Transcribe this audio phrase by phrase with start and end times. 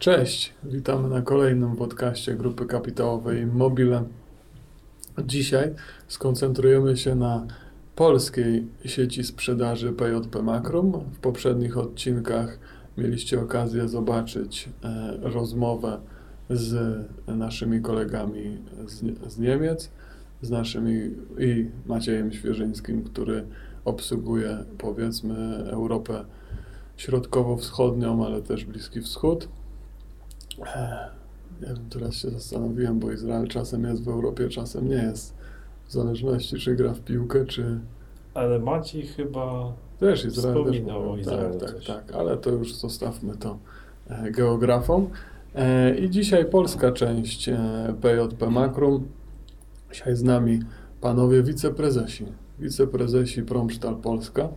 [0.00, 4.04] Cześć, witamy na kolejnym podcaście Grupy Kapitałowej Mobile.
[5.26, 5.74] Dzisiaj
[6.08, 7.46] skoncentrujemy się na
[7.96, 10.92] polskiej sieci sprzedaży PJP Makrum.
[11.12, 12.58] W poprzednich odcinkach
[12.98, 16.00] mieliście okazję zobaczyć e, rozmowę
[16.50, 19.90] z naszymi kolegami z, z Niemiec,
[20.42, 23.46] z naszymi i Maciejem Świeżyńskim, który
[23.84, 26.24] obsługuje powiedzmy Europę
[26.96, 29.48] środkowo-wschodnią, ale też Bliski Wschód.
[30.60, 31.10] Ja
[31.60, 35.34] wiem, teraz się zastanowiłem, bo Izrael czasem jest w Europie, czasem nie jest.
[35.86, 37.80] W zależności, czy gra w piłkę, czy.
[38.34, 41.86] Ale Maciej chyba Też Izrael też wspominał o tak, Izraelu tak, coś.
[41.86, 43.58] tak, ale to już zostawmy to
[44.08, 45.10] e, geografom.
[45.54, 47.58] E, I dzisiaj polska część e,
[48.00, 49.08] PJP Makrum.
[49.92, 50.60] Dzisiaj z nami
[51.00, 52.26] panowie wiceprezesi.
[52.58, 54.48] Wiceprezesi Promsztal Polska,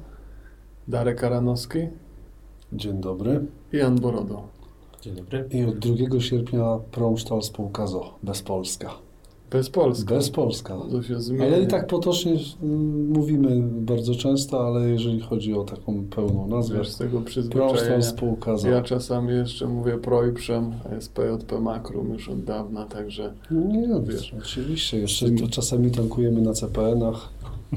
[0.88, 1.80] Darek Aranowski
[2.74, 3.46] Dzień dobry.
[3.74, 4.53] i Jan Borodo.
[5.04, 5.46] Dzień dobry.
[5.52, 8.90] I od 2 sierpnia Promsztal spółka ZO, bez Polska.
[9.52, 10.16] Bez Polska.
[10.16, 10.78] Bez Polska.
[10.92, 11.46] To się zmienia.
[11.46, 12.32] Ale i tak potocznie
[12.64, 18.02] mm, mówimy bardzo często, ale jeżeli chodzi o taką pełną nazwę, Wiesz, z tego przyzwyczajenia.
[18.02, 18.68] spółka ZO.
[18.68, 24.36] Ja czasami jeszcze mówię Projprzem, a jest PJP Makrum już od dawna, także Nie, Wiesz.
[24.40, 25.00] oczywiście.
[25.00, 27.30] Jeszcze to czasami tankujemy na CPN-ach.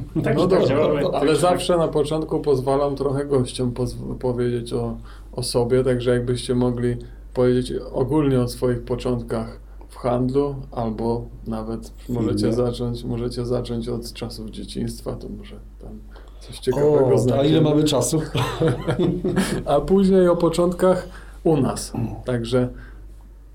[0.24, 1.00] Tak, no że tak działamy.
[1.12, 4.96] ale tak, zawsze na początku pozwalam trochę gościom pozw- powiedzieć o,
[5.32, 6.96] o sobie, także jakbyście mogli
[7.34, 14.50] powiedzieć ogólnie o swoich początkach w handlu, albo nawet możecie zacząć, możecie zacząć od czasów
[14.50, 15.98] dzieciństwa, to może tam
[16.40, 17.48] coś ciekawego O, a znajdziemy.
[17.48, 18.20] ile mamy czasu?
[19.66, 21.08] A później o początkach
[21.44, 21.92] u nas,
[22.24, 22.68] także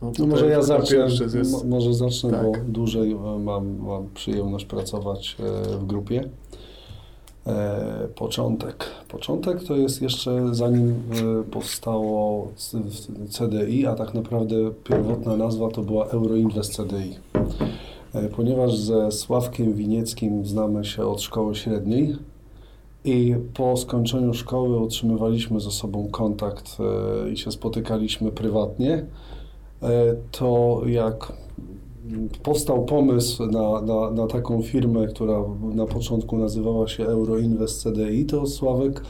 [0.01, 2.43] no No może ja zacznę, pierwszy jest, mo- może zacznę, tak.
[2.43, 6.29] bo dłużej e, mam, mam przyjemność pracować e, w grupie.
[7.47, 8.85] E, Początek.
[9.09, 11.03] Początek to jest jeszcze zanim
[11.51, 12.47] powstało
[13.29, 17.15] CDI, a tak naprawdę pierwotna nazwa to była Euroinvest CDI.
[18.13, 22.15] E, Ponieważ ze Sławkiem Winieckim znamy się od szkoły średniej
[23.05, 26.77] i po skończeniu szkoły utrzymywaliśmy ze sobą kontakt
[27.25, 29.05] e, i się spotykaliśmy prywatnie,
[30.31, 31.33] to jak
[32.43, 38.47] powstał pomysł na, na, na taką firmę, która na początku nazywała się Euroinvest CDI, to
[38.47, 39.01] Sławek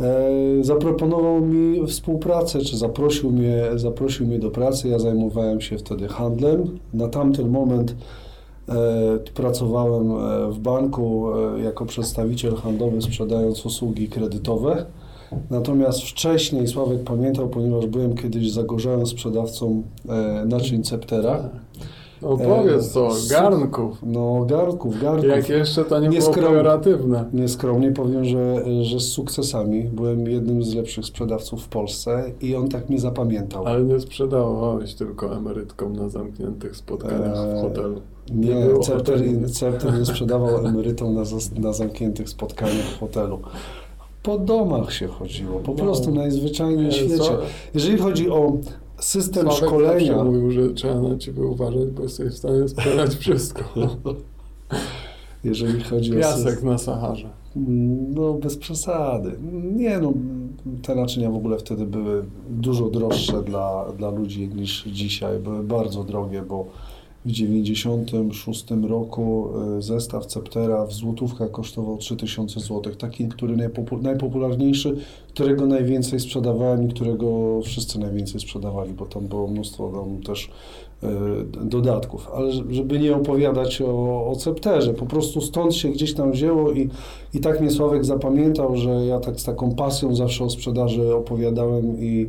[0.00, 0.30] e,
[0.60, 4.88] zaproponował mi współpracę, czy zaprosił mnie, zaprosił mnie do pracy.
[4.88, 6.78] Ja zajmowałem się wtedy handlem.
[6.94, 7.94] Na tamten moment
[8.68, 14.86] e, pracowałem e, w banku e, jako przedstawiciel handlowy, sprzedając usługi kredytowe.
[15.50, 21.48] Natomiast wcześniej Sławek pamiętał, ponieważ byłem kiedyś zagorzałym sprzedawcą e, naczyń Ceptera.
[22.22, 25.28] no powiedz co, E, garnków, No, garnków, garnków.
[25.30, 26.50] jak jeszcze to nie było Nieskromnie.
[26.50, 27.24] pejoratywne.
[27.32, 29.82] Nieskromnie powiem, że, że z sukcesami.
[29.84, 33.66] Byłem jednym z lepszych sprzedawców w Polsce i on tak mnie zapamiętał.
[33.66, 38.00] Ale nie sprzedawałeś tylko emerytkom na zamkniętych spotkaniach w Eee, hotelu.
[38.34, 41.22] Nie, było Cepter, nie sprzedawał emerytom na,
[41.60, 43.38] na zamkniętych spotkaniach w hotelu.
[44.28, 45.78] Po domach się chodziło, po No.
[45.78, 47.30] prostu najzwyczajniej w świecie.
[47.74, 48.52] Jeżeli chodzi o
[48.98, 53.64] system Sławek szkolenia, mówił, że trzeba na ciebie uważać, bo jesteś w stanie sprzedać wszystko.
[55.44, 57.28] jeżeli chodzi o Piasek system, na Saharze.
[58.14, 59.32] No, bez przesady.
[59.76, 60.12] Nie no,
[60.82, 65.38] te naczynia w ogóle wtedy były dużo droższe dla, dla ludzi niż dzisiaj.
[65.38, 66.66] Były bardzo drogie, bo
[67.28, 72.94] w 96 roku y, zestaw Ceptera w złotówkach kosztował 3000 zł.
[72.98, 74.96] Taki, który najpopu- najpopularniejszy,
[75.28, 80.50] którego najwięcej sprzedawałem i którego wszyscy najwięcej sprzedawali, bo tam było mnóstwo tam też
[81.02, 81.06] y,
[81.64, 82.28] dodatków.
[82.34, 86.88] Ale żeby nie opowiadać o, o Cepterze, po prostu stąd się gdzieś tam wzięło i,
[87.34, 92.00] i tak mnie Sławek zapamiętał, że ja tak z taką pasją zawsze o sprzedaży opowiadałem
[92.00, 92.28] i,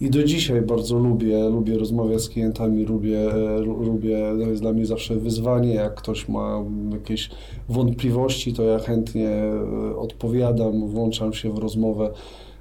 [0.00, 4.62] i do dzisiaj bardzo lubię, lubię rozmawiać z klientami, lubię, e, lu- lubię, to jest
[4.62, 7.30] dla mnie zawsze wyzwanie, jak ktoś ma jakieś
[7.68, 12.10] wątpliwości, to ja chętnie e, odpowiadam, włączam się w rozmowę.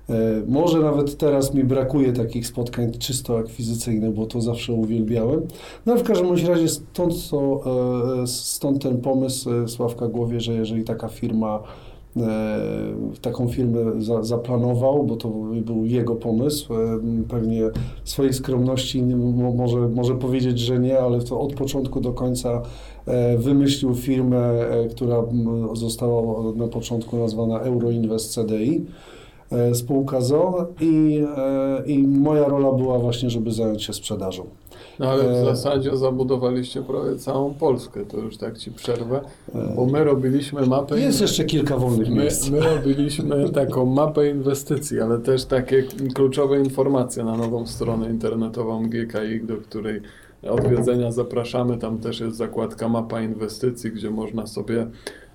[0.09, 0.13] E,
[0.47, 5.41] Może nawet teraz mi brakuje takich spotkań czysto akwizycyjnych, bo to zawsze uwielbiałem.
[5.85, 7.13] No w każdym razie stąd,
[8.25, 11.63] stąd ten pomysł Sławka Głowie, że jeżeli taka firma
[13.21, 15.29] taką firmę za, zaplanował, bo to
[15.65, 16.73] był jego pomysł.
[16.73, 16.77] e,
[17.29, 17.61] Pewnie
[18.03, 22.13] w swojej skromności nie, mo- może, może powiedzieć, że nie, ale to od początku do
[22.13, 22.61] końca
[23.05, 24.37] e, wymyślił firmę,
[24.69, 25.23] e, która
[25.73, 28.85] została na początku nazwana Euroinvest CDI.
[29.51, 34.43] e, spółka ZO i, e, i moja rola była właśnie, żeby zająć się sprzedażą.
[34.99, 39.21] No ale w E, zasadzie zabudowaliście prawie całą Polskę, to już tak ci przerwę,
[39.55, 40.99] E, bo my robiliśmy mapę...
[40.99, 42.49] Jest jeszcze kilka wolnych My, miejsc.
[42.49, 45.83] my robiliśmy taką mapę inwestycji, ale też takie
[46.15, 50.01] kluczowe informacje na nową stronę internetową GKI, do której
[50.49, 51.77] odwiedzenia zapraszamy.
[51.77, 54.87] Tam też jest zakładka mapa inwestycji, gdzie można sobie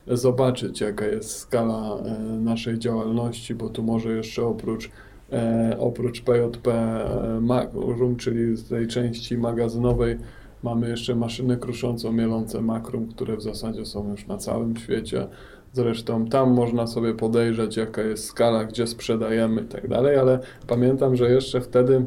[0.06, 4.90] zobaczyć, jaka jest skala e, naszej działalności, bo tu może jeszcze oprócz
[5.32, 10.18] e, oprócz PJP e, Makrum, czyli z tej części magazynowej,
[10.62, 15.26] mamy jeszcze maszyny krusząco mielące Makrum, które w zasadzie są już na całym świecie.
[15.72, 21.16] Zresztą tam można sobie podejrzeć, jaka jest skala, gdzie sprzedajemy i tak dalej, ale pamiętam,
[21.16, 22.04] że jeszcze wtedy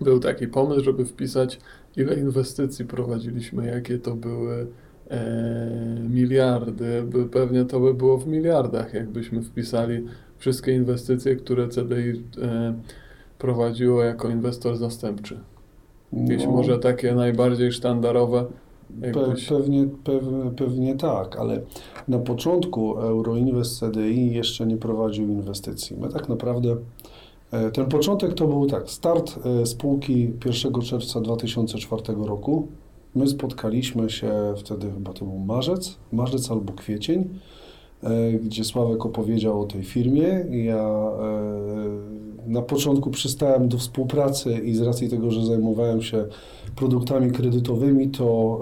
[0.00, 1.60] był taki pomysł, żeby wpisać,
[1.96, 4.66] ile inwestycji prowadziliśmy, jakie to były
[5.10, 7.04] e, miliardy.
[7.32, 10.04] Pewnie to by było w miliardach, jakbyśmy wpisali
[10.38, 12.74] wszystkie inwestycje, które CDI e,
[13.38, 15.40] prowadziło jako inwestor zastępczy.
[16.12, 18.46] Jakieś No, może takie najbardziej sztandarowe.
[19.00, 19.46] Pe, Jakbyś...
[19.46, 21.60] pewnie, pewnie, pewnie tak, ale
[22.08, 25.96] na początku Euroinvest CDI jeszcze nie prowadził inwestycji.
[26.00, 26.76] My tak naprawdę,
[27.52, 30.32] e, ten początek to był tak, start e, spółki
[30.64, 32.68] 1 czerwca 2004 roku.
[33.14, 37.28] My spotkaliśmy się wtedy, chyba to był marzec, marzec albo kwiecień,
[38.42, 40.44] gdzie Sławek opowiedział o tej firmie.
[40.50, 46.24] Ja e, na początku przystałem do współpracy i z racji tego, że zajmowałem się
[46.76, 48.58] produktami kredytowymi, to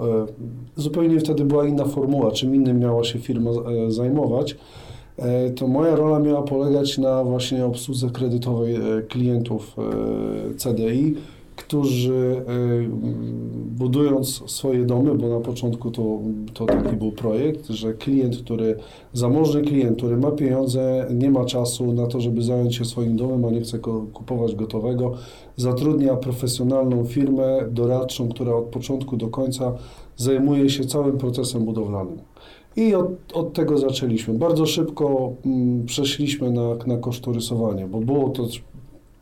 [0.77, 4.57] e, zupełnie wtedy była inna formuła, czym innym miała się firma e, zajmować.
[5.17, 11.15] E, To moja rola miała polegać na właśnie obsłudze kredytowej e, klientów e, CDI,
[11.57, 12.53] którzy e,
[13.77, 16.19] budując swoje domy, bo na początku to,
[16.53, 18.75] to taki był projekt, że klient, który,
[19.13, 23.45] zamożny klient, który ma pieniądze, nie ma czasu na to, żeby zająć się swoim domem,
[23.45, 23.79] a nie chce
[24.13, 25.13] kupować gotowego,
[25.55, 29.73] zatrudnia profesjonalną firmę doradczą, która od początku do końca
[30.15, 32.17] zajmuje się całym procesem budowlanym.
[32.75, 34.33] I od, od tego zaczęliśmy.
[34.33, 38.47] Bardzo szybko mm, przeszliśmy na, na kosztorysowanie, bo było to,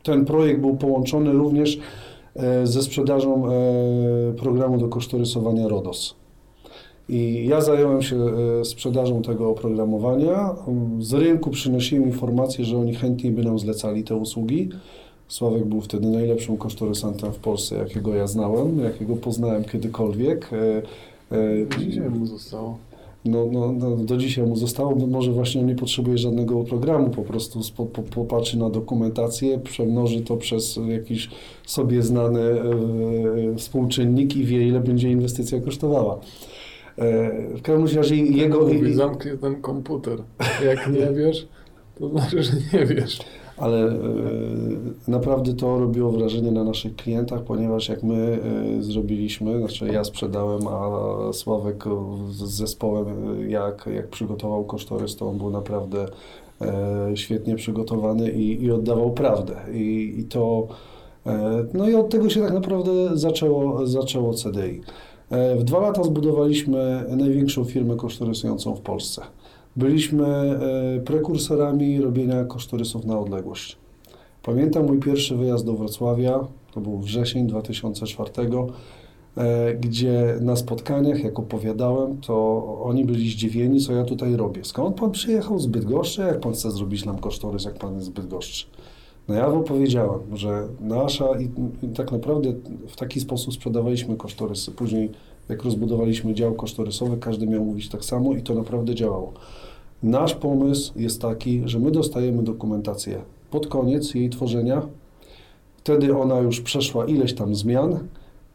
[0.02, 1.78] ten projekt był połączony również
[2.64, 3.50] ze sprzedażą e,
[4.32, 6.14] programu do kosztorysowania RODOS.
[7.08, 10.54] I ja zająłem się e, sprzedażą tego oprogramowania.
[10.68, 14.68] Mm, Z rynku przynosiłem informacje, że oni chętniej by nam zlecali te usługi.
[15.28, 20.50] Sławek był wtedy najlepszym kosztorysantem w Polsce, jakiego ja znałem, jakiego poznałem kiedykolwiek.
[20.52, 20.82] E,
[21.36, 22.78] e, Dzisiaj mu zostało.
[23.24, 27.22] No, no, no, do dzisiaj mu zostało, bo może właśnie nie potrzebuje żadnego programu, po
[27.22, 27.60] prostu
[28.14, 31.30] popatrzy na dokumentację, przemnoży to przez jakiś
[31.66, 36.20] sobie znany e, współczynnik i wie, ile będzie inwestycja kosztowała.
[36.98, 38.60] E, w każdym razie jego...
[38.60, 40.18] Mówi, zamknij ten komputer.
[40.66, 41.48] Jak nie wiesz,
[41.98, 43.20] to znaczy, że nie wiesz.
[43.56, 43.98] Ale e,
[45.08, 48.38] naprawdę to robiło wrażenie na naszych klientach, ponieważ jak my
[48.78, 50.90] e, zrobiliśmy, znaczy ja sprzedałem, a
[51.32, 51.84] Sławek
[52.30, 53.06] z zespołem,
[53.50, 56.06] jak, jak przygotował kosztorys, to on był naprawdę
[56.60, 59.56] e, świetnie przygotowany i, i oddawał prawdę.
[59.72, 60.66] I, i to,
[61.74, 64.80] no i od tego się tak naprawdę zaczęło, zaczęło CDI.
[65.56, 69.22] W dwa lata zbudowaliśmy największą firmę kosztorysującą w Polsce.
[69.76, 73.76] Byliśmy e, prekursorami robienia kosztorysów na odległość.
[74.42, 76.40] Pamiętam mój pierwszy wyjazd do Wrocławia,
[76.74, 78.30] to był wrzesień 2004,
[79.36, 84.64] e, gdzie na spotkaniach, jak opowiadałem, to oni byli zdziwieni, co ja tutaj robię.
[84.64, 86.20] Skąd pan przyjechał z Bydgoszczy?
[86.20, 88.66] Jak pan chce zrobić nam kosztorys, jak pan jest z Bydgoszczy?
[89.28, 91.44] No ja opowiedziałem, że nasza i,
[91.86, 92.52] i tak naprawdę
[92.88, 94.72] w taki sposób sprzedawaliśmy kosztorysy.
[94.72, 95.10] Później
[95.48, 99.32] jak rozbudowaliśmy dział kosztorysowy, każdy miał mówić tak samo i to naprawdę działało.
[100.02, 104.82] Nasz pomysł jest taki, że my dostajemy dokumentację pod koniec jej tworzenia.
[105.76, 107.98] Wtedy ona już przeszła ileś tam zmian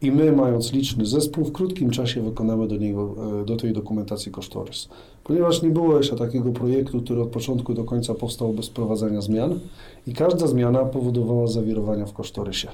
[0.02, 4.32] i my, mając liczny zespół, w krótkim czasie wykonamy do, niego, e, do tej dokumentacji
[4.32, 4.88] kosztorys.
[5.24, 9.60] Ponieważ nie było jeszcze takiego projektu, który od początku do końca powstał bez wprowadzania zmian
[10.06, 12.68] i każda zmiana powodowała zawirowania w kosztorysie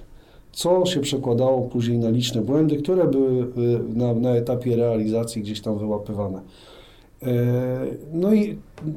[0.52, 3.46] co się przekładało później na liczne błędy, które były y,
[3.94, 6.40] na, na etapie realizacji gdzieś tam wyłapywane.
[7.22, 8.56] E, No i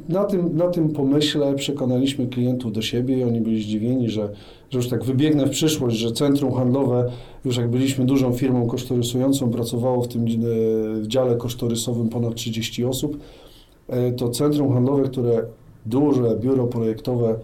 [0.09, 4.29] na tym, na tym pomyśle przekonaliśmy klientów do siebie i oni byli zdziwieni, że,
[4.69, 7.11] że już tak wybiegnę w przyszłość, że centrum handlowe,
[7.45, 10.27] już jak byliśmy dużą firmą kosztorysującą, pracowało w tym e,
[11.01, 13.17] w dziale kosztorysowym ponad 30 osób,
[13.91, 15.43] E, to centrum handlowe, które
[15.85, 17.35] duże biuro projektowe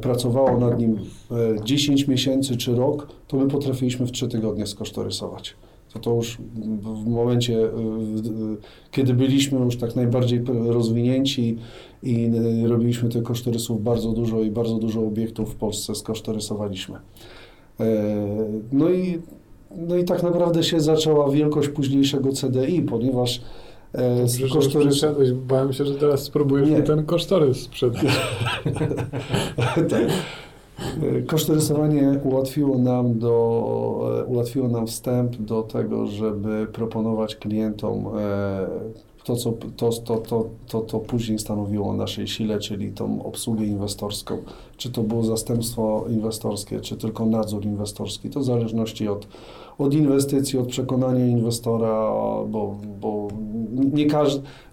[0.00, 0.98] pracowało nad nim
[1.30, 5.56] e, 10 miesięcy czy rok, to my potrafiliśmy w 3 tygodnie skosztorysować.
[5.92, 6.38] To to już
[6.82, 7.70] w momencie, y,
[8.90, 11.58] kiedy byliśmy już tak najbardziej rozwinięci
[12.02, 12.30] i
[12.66, 16.98] robiliśmy tych kosztorysów bardzo dużo i bardzo dużo obiektów w Polsce skosztorysowaliśmy.
[17.80, 17.84] E,
[18.72, 19.18] No i,
[19.88, 23.42] no i tak naprawdę się zaczęła wielkość późniejszego CDI, ponieważ e,
[23.94, 24.88] z Dobrze, że kosztorys...
[24.88, 26.76] przyszedłeś, bałem się, że teraz spróbujesz Nie.
[26.76, 28.04] mi ten kosztorys sprzedać.
[29.90, 30.02] tak.
[31.02, 38.66] E, Kosztorysowanie ułatwiło nam, do, e, ułatwiło nam wstęp do tego, żeby proponować klientom e,
[39.24, 43.64] to, co, to, to, to, to, to później stanowiło o naszej sile, czyli tą obsługę
[43.64, 44.38] inwestorską.
[44.76, 48.30] Czy to było zastępstwo inwestorskie, czy tylko nadzór inwestorski.
[48.30, 49.26] To w zależności od,
[49.82, 52.10] od inwestycji, od przekonania inwestora,
[52.48, 53.28] bo, bo
[53.92, 54.06] nie,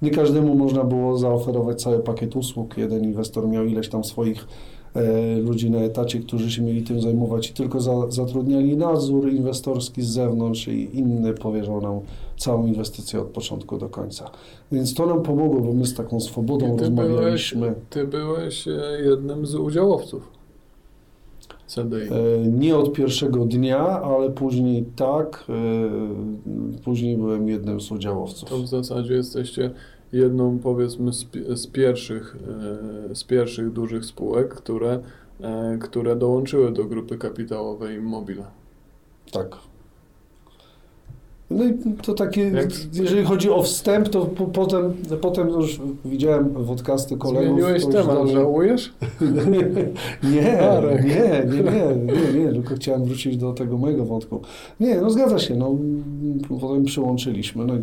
[0.01, 2.77] nie każdemu można było zaoferować cały pakiet usług.
[2.77, 4.47] Jeden inwestor miał ileś tam swoich
[4.93, 10.01] e, ludzi na etacie, którzy się mieli tym zajmować i tylko za, zatrudniali nadzór inwestorski
[10.01, 11.99] z zewnątrz i inny powierzał nam
[12.37, 14.31] całą inwestycję od początku do końca.
[14.71, 17.73] Więc to nam pomogło, bo my z taką swobodą ty rozmawialiśmy.
[17.89, 18.71] Ty byłeś e,
[19.05, 20.38] jednym z udziałowców
[21.75, 21.95] CDI.
[21.95, 25.45] E, Nie od pierwszego dnia, ale później tak.
[25.49, 25.53] e,
[26.83, 28.49] Później byłem jednym z udziałowców.
[28.49, 29.71] To w zasadzie jesteście
[30.13, 32.38] jedną, powiedzmy, z, pi- z, pierwszych,
[33.11, 34.99] e, z pierwszych dużych spółek, które,
[35.81, 38.43] które dołączyły do grupy kapitałowej Immobile.
[39.31, 39.57] Tak.
[41.51, 42.51] No i to takie,
[42.93, 47.59] jeżeli chodzi o wstęp, to po, potem, potem już widziałem podcasty kolegów.
[47.59, 48.93] Zmieniłeś temat, dalej- żałujesz?
[50.23, 50.41] Nie, nie,
[51.03, 54.41] nie, nie, nie, nie, tylko chciałem wrócić do tego mojego wątku.
[54.79, 55.75] Nie, no zgadza się, no
[56.61, 57.73] potem przyłączyliśmy, no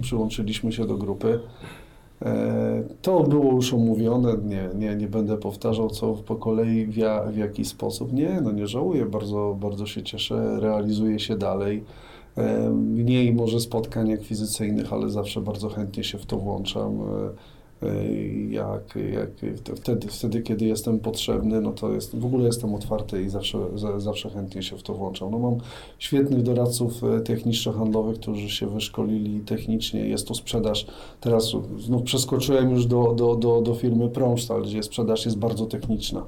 [0.00, 1.38] przyłączyliśmy się do grupy.
[2.22, 7.22] E, To było już omówione, nie, nie, nie będę powtarzał co po kolei, w, ja,
[7.22, 8.12] w jaki sposób.
[8.12, 11.84] Nie, no nie żałuję, bardzo, bardzo się cieszę, realizuję się dalej.
[12.38, 17.00] E, Mniej może spotkań akwizycyjnych, ale zawsze bardzo chętnie się w to włączam.
[17.00, 17.30] E,
[18.50, 19.30] Jak, jak
[19.64, 23.58] to wtedy, wtedy, kiedy jestem potrzebny, no to jest, w ogóle jestem otwarty i zawsze,
[23.74, 25.30] za- zawsze chętnie się w to włączam.
[25.30, 25.56] No mam
[25.98, 30.86] świetnych doradców e, techniczno-handlowych, którzy się wyszkolili technicznie, jest to sprzedaż.
[31.20, 36.26] Teraz znów przeskoczyłem już do, do, do, do firmy Promstal, gdzie sprzedaż jest bardzo techniczna,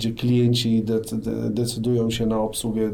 [0.00, 2.92] gdzie klienci de- de- decydują się na obsługę e, e,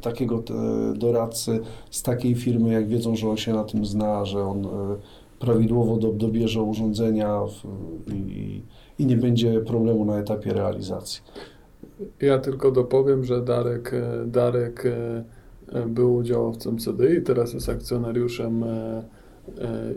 [0.00, 1.60] takiego e, doradcy
[1.90, 4.66] z takiej firmy, jak wiedzą, że on się na tym zna, że on
[5.38, 7.40] prawidłowo do, dobierze urządzenia
[8.98, 11.20] i, nie będzie problemu na etapie realizacji.
[12.20, 13.92] Ja tylko dopowiem, że Darek,
[14.26, 14.84] Darek
[15.86, 18.64] był udziałowcem CDI, teraz jest akcjonariuszem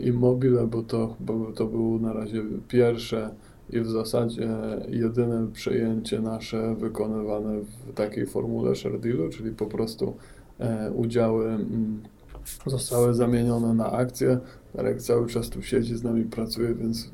[0.00, 3.30] Immobile, bo to, bo to było na razie pierwsze
[3.72, 4.48] i w zasadzie
[4.88, 10.16] jedyne przejęcie nasze wykonywane w takiej formule share dealu, czyli po prostu
[10.58, 12.02] e, udziały mm,
[12.66, 14.38] zostały zamienione na akcje.
[14.74, 17.10] Darek cały czas tu siedzi, z nami pracuje, więc,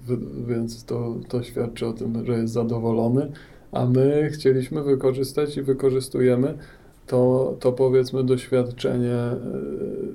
[0.47, 3.33] więc to, to świadczy o tym, że jest zadowolony
[3.73, 6.59] a my chcieliśmy wykorzystać i wykorzystujemy
[7.07, 9.39] to, to powiedzmy doświadczenie e,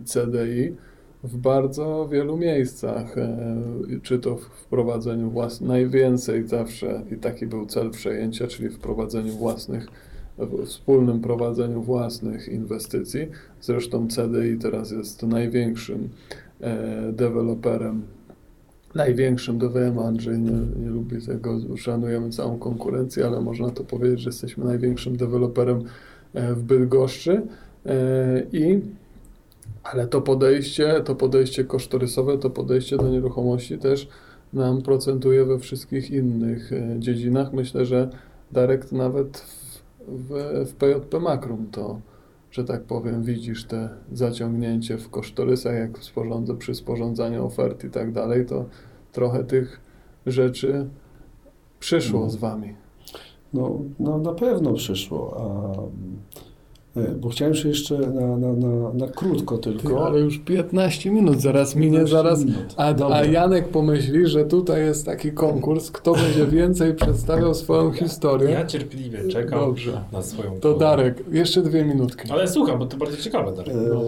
[0.05, 0.75] CDI
[1.23, 3.37] w bardzo wielu miejscach, e,
[4.03, 9.87] czy to w wprowadzeniu własnych, najwięcej zawsze i taki był cel przejęcia, czyli wprowadzeniu własnych,
[10.37, 13.27] w wspólnym prowadzeniu własnych inwestycji.
[13.61, 16.09] Zresztą CDI teraz jest największym
[16.61, 18.01] e, deweloperem
[18.95, 24.19] największym do wiem, Andrzej nie, nie lubi tego, szanujemy całą konkurencję, ale można to powiedzieć,
[24.19, 25.83] że jesteśmy największym deweloperem
[26.33, 27.41] e, w Bydgoszczy
[28.51, 28.81] i
[29.83, 34.07] ale to podejście, to podejście kosztorysowe, to podejście do nieruchomości też
[34.53, 37.53] nam procentuje we wszystkich innych e, dziedzinach.
[37.53, 38.09] Myślę, że
[38.51, 41.99] Darek nawet w, w, w PJP Makrum to,
[42.51, 47.89] że tak powiem, widzisz te zaciągnięcie w kosztorysach, jak w sporządze, przy sporządzaniu ofert i
[47.89, 48.65] tak dalej, to
[49.11, 49.81] trochę tych
[50.25, 50.89] rzeczy
[51.79, 52.75] przyszło z wami.
[53.53, 55.37] No, no na pewno przyszło.
[55.37, 56.50] A,
[57.21, 60.05] bo chciałem się jeszcze na, na, na, na krótko Ty, tylko.
[60.05, 62.45] ale już 15 minut zaraz minie, 15 zaraz.
[62.45, 62.73] minut.
[62.77, 63.15] A, Dobra.
[63.17, 68.49] a Janek pomyśli, że tutaj jest taki konkurs, kto będzie więcej przedstawiał swoją historię.
[68.49, 70.01] Ja cierpliwie czekam Dobrze.
[70.11, 70.73] na swoją To.
[70.77, 72.31] Darek, jeszcze dwie minutki.
[72.31, 73.73] Ale słucham, bo to bardzo ciekawe, Darek.
[73.75, 74.01] E, No.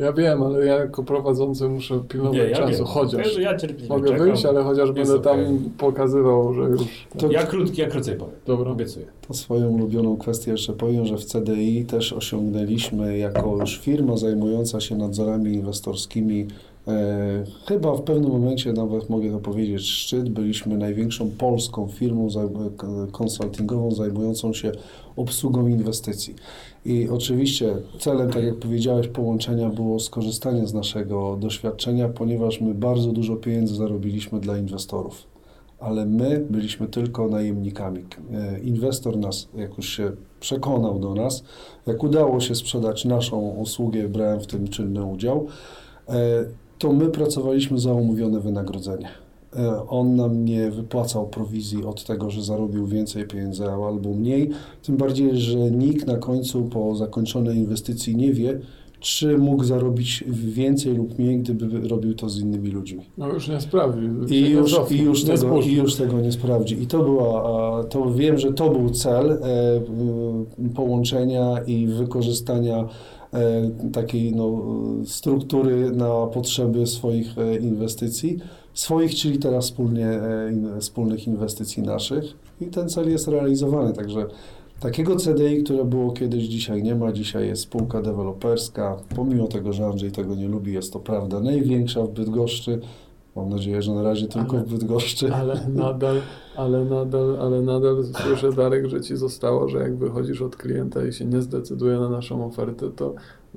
[0.00, 2.84] Ja wiem, ale ja jako prowadzący muszę pilnować Nie, ja czasu, wiem.
[2.84, 3.56] chociaż ja
[3.88, 4.26] mogę czekam.
[4.26, 5.58] wyjść, ale chociaż będę tam okej.
[5.78, 6.82] pokazywał, że już...
[7.18, 8.34] To- Ja krótki, ja krócej powiem.
[8.46, 8.70] Dobra.
[8.70, 9.06] Obiecuję.
[9.28, 14.80] To swoją ulubioną kwestię jeszcze powiem, że w CDI też osiągnęliśmy jako już firma zajmująca
[14.80, 16.46] się nadzorami inwestorskimi
[17.66, 22.28] chyba w pewnym momencie, nawet mogę to powiedzieć, szczyt, byliśmy największą polską firmą
[23.12, 24.72] konsultingową zajmującą się
[25.16, 26.34] obsługą inwestycji.
[26.84, 33.12] I oczywiście celem, tak jak powiedziałeś, połączenia było skorzystanie z naszego doświadczenia, ponieważ my bardzo
[33.12, 35.26] dużo pieniędzy zarobiliśmy dla inwestorów.
[35.80, 38.04] Ale my byliśmy tylko najemnikami.
[38.32, 41.44] E, Inwestor nas, jak już się przekonał do nas,
[41.86, 45.46] jak udało się sprzedać naszą usługę, brałem w tym czynny udział,
[46.08, 46.44] e,
[46.80, 49.08] to my pracowaliśmy za umówione wynagrodzenie.
[49.56, 54.50] E, On nam nie wypłacał prowizji od tego, że zarobił więcej pieniędzy albo mniej,
[54.82, 58.60] tym bardziej, że nikt na końcu po zakończonej inwestycji nie wie,
[59.00, 63.04] czy mógł zarobić więcej lub mniej, gdyby robił to z innymi ludźmi.
[63.18, 64.08] No już nie sprawi.
[64.30, 65.60] I już, i, już nie tego.
[65.60, 66.82] I już tego nie sprawdzi.
[66.82, 69.38] I to była, to wiem, że to był cel e,
[70.74, 72.88] połączenia i wykorzystania
[73.92, 74.62] takiej no,
[75.04, 78.38] struktury na potrzeby swoich e, inwestycji.
[78.74, 82.24] Swoich, czyli teraz wspólnie, e, wspólnych inwestycji naszych.
[82.60, 83.92] I ten cel jest realizowany.
[83.92, 84.26] Także
[84.80, 87.12] takiego CDI, które było kiedyś, dzisiaj nie ma.
[87.12, 88.96] Dzisiaj jest spółka deweloperska.
[89.16, 92.80] Pomimo tego, że Andrzej tego nie lubi, jest to prawda największa w Bydgoszczy.
[93.36, 95.34] Mam nadzieję, że na razie tylko Ale- w Bydgoszczy.
[95.34, 96.16] Ale nadal,
[96.56, 101.12] ale nadal, ale nadal słyszę, Darek, że ci zostało, że jak wychodzisz od klienta i
[101.12, 103.14] się nie zdecyduje na naszą ofertę, to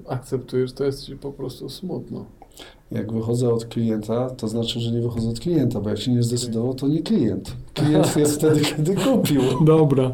[0.08, 2.26] akceptujesz, to jest ci po prostu smutno.
[2.92, 6.24] Jak wychodzę od klienta, to znaczy, że nie wychodzę od klienta, bo jak się nie
[6.24, 7.56] zdecydował, to nie klient.
[7.74, 9.42] Klient jest wtedy, kiedy kupił.
[9.66, 10.12] Dobra.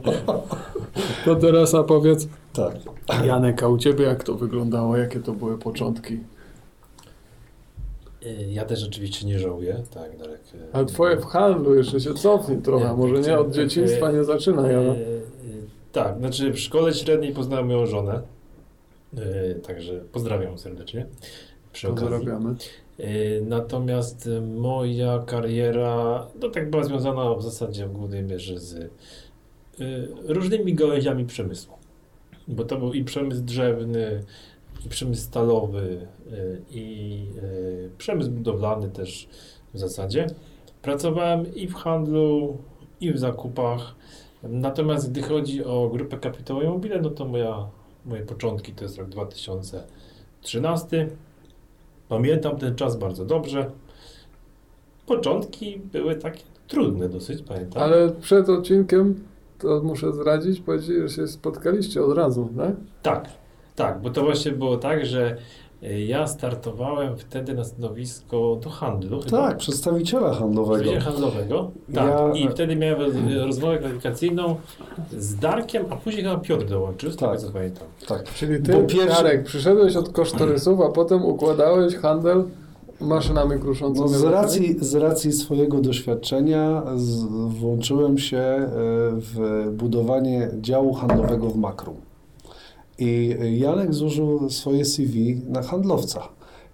[1.25, 2.75] To teraz a powiedz, Tak.
[3.25, 4.97] Janek, a u ciebie jak to wyglądało?
[4.97, 6.19] Jakie to były początki?
[8.25, 10.41] Y, Ja też oczywiście nie żałuję, tak, Darek.
[10.55, 14.23] y, A twoje w handlu jeszcze się cofnij trochę, Nie, może nie od dzieciństwa nie
[14.23, 15.21] zaczyna, y, y,
[15.91, 18.21] Tak, znaczy w szkole średniej poznałem moją żonę,
[19.17, 21.05] y, także pozdrawiam serdecznie.
[21.73, 22.09] Przy okazji.
[22.09, 22.55] Pozdrawiamy.
[22.99, 28.73] Y, Natomiast y, moja kariera, no tak była związana w zasadzie w głównej mierze z
[28.73, 28.89] y,
[30.27, 31.73] różnymi gałęziami przemysłu.
[32.47, 34.23] Bo to był i przemysł drzewny,
[34.87, 39.29] przemysł stalowy, y, i y, przemysł budowlany też
[39.73, 40.27] w zasadzie.
[40.81, 42.57] Pracowałem i w handlu,
[43.01, 43.95] i w zakupach.
[44.43, 47.67] Natomiast gdy chodzi o grupę kapitałową i mobile, no to moja,
[48.05, 51.09] moje początki to jest rok 2013.
[52.09, 53.71] Pamiętam ten czas bardzo dobrze.
[55.05, 57.83] Początki były takie trudne dosyć, pamiętam.
[57.83, 59.23] Ale przed odcinkiem,
[59.59, 62.75] to muszę zdradzić, powiedzieli, że się spotkaliście od razu, tak?
[63.01, 63.29] Tak,
[63.79, 65.37] tak, bo to właśnie było tak, że
[65.83, 69.21] y, ja startowałem wtedy na stanowisko do handlu.
[69.21, 69.37] chyba.
[69.47, 70.83] Tak, przedstawiciela handlowego.
[70.83, 71.71] Przedstawiciela handlowego.
[71.93, 72.35] Tak.
[72.35, 74.55] Ja- I wtedy miałem roz- rozmowę kwalifikacyjną
[75.17, 77.39] z Darkiem, a później chyba Piotr dołączył, z tego Tak.
[77.41, 77.87] co pamiętam.
[78.07, 78.23] Tak.
[78.33, 82.43] Czyli ty, Bo pierwszy- Jarek, przyszedłeś od kosztorysów, a potem układałeś handel
[83.01, 84.11] maszynami kruszącymi.
[84.11, 87.23] No, z, racji, z racji swojego doświadczenia z,
[87.59, 88.67] włączyłem się e,
[89.13, 91.95] w budowanie działu handlowego w Makrum.
[92.99, 96.29] I Janek zużył swoje CV na handlowca.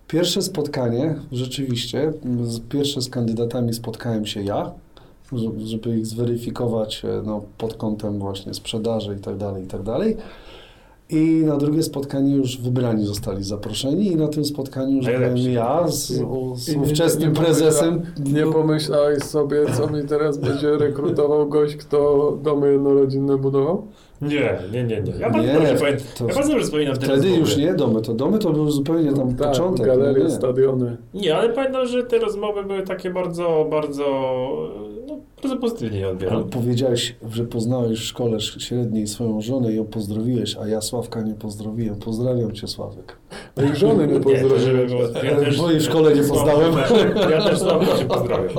[0.08, 4.72] Pierwsze spotkanie, rzeczywiście, z, pierwsze z kandydatami spotkałem się ja,
[5.66, 10.18] żeby- ich zweryfikować e, no, pod kątem właśnie sprzedaży i tak dalej, i tak dalej.
[11.10, 15.88] I na drugie spotkanie już wybrani zostali zaproszeni i na tym spotkaniu już byłem ja
[15.88, 16.08] z,
[16.56, 18.02] z ówczesnym nie prezesem.
[18.26, 23.88] Nie pomyślałeś sobie, co mi teraz będzie rekrutował gość, kto domy jednorodzinne budował?
[24.30, 25.14] Nie, nie, nie, nie.
[25.20, 26.06] Ja bardzo Nie, dobrze pamiętam.
[26.18, 29.14] to- Ja bardzo dobrze wspominam te Wtedy już nie domy, to domy to był zupełnie
[29.14, 29.86] tam tak, początek.
[29.86, 30.36] galerie, no nie.
[30.36, 30.98] stadiony.
[31.14, 34.06] Nie, ale pamiętam, że te rozmowy były takie bardzo, bardzo,
[35.46, 36.44] no, bardzo pozytywnie je Ale odbieram.
[36.50, 41.34] powiedziałeś, że poznałeś w szkole średniej swoją żonę i ją pozdrowiłeś, a ja Sławka nie
[41.36, 41.96] pozdrowiłem.
[41.96, 43.18] Pozdrawiam cię, Sławek.
[43.58, 44.92] A ich żony nie pozdrowiłeś.
[44.92, 46.74] było- Ale w mojej szkole nie poznałem.
[47.32, 48.50] Ja też Sławka się pozdrawiam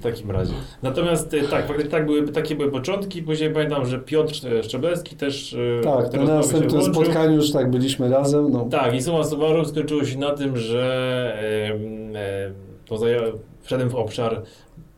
[0.00, 0.52] w takim razie.
[0.82, 3.22] Natomiast e, tak, faktycznie tak były, takie były początki.
[3.22, 8.08] Później pamiętam, że Piotr e, Szczebelski też e, Tak, na następnym spotkaniu już tak byliśmy
[8.08, 8.50] razem.
[8.52, 8.64] No.
[8.70, 11.34] Tak, i summa summarum skończyło się na tym, że
[11.70, 11.76] em,
[12.16, 12.54] em,
[12.86, 14.42] to zaję- wszedłem w obszar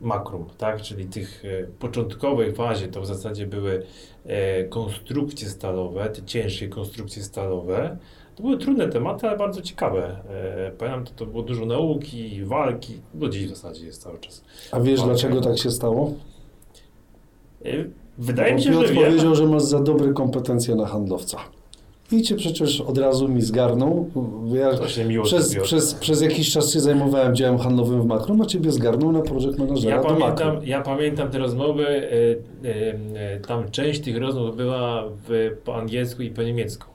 [0.05, 0.81] makrum, tak?
[0.81, 3.83] czyli tych e, początkowej fazie to w zasadzie były
[4.25, 7.97] e, konstrukcje stalowe, te ciężkie konstrukcje stalowe.
[8.35, 10.19] To były trudne tematy, ale bardzo ciekawe.
[10.29, 14.43] E, Pamiętam, to, to było dużo nauki, walki, do dziś w zasadzie jest cały czas.
[14.71, 15.11] A wiesz, Okej.
[15.11, 16.13] dlaczego tak się stało?
[18.17, 19.03] Wydaje Bo mi się, Piotr że wiem.
[19.03, 21.37] powiedział, że masz za dobre kompetencje na handlowca.
[22.11, 24.09] I cię przecież od razu mi zgarnął.
[24.53, 25.65] Ja To się miło przez, zrobiło.
[25.65, 29.57] przez, przez jakiś czas się zajmowałem działem handlowym w Makro, a ciebie zgarnął na project
[29.59, 30.19] managera Ja do Makro.
[30.25, 32.03] pamiętam, ja pamiętam te rozmowy, y,
[32.65, 32.69] y,
[33.37, 36.87] y, tam część tych rozmów była w, po angielsku i po niemiecku.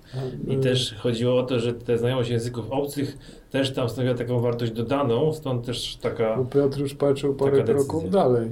[0.46, 0.62] I Mm.
[0.62, 3.18] też chodziło o to, że te znajomość języków obcych
[3.50, 6.36] też tam stanowiła taką wartość dodaną, stąd też taka...
[6.36, 8.48] Bo Piotr już patrzył parę kroków dalej.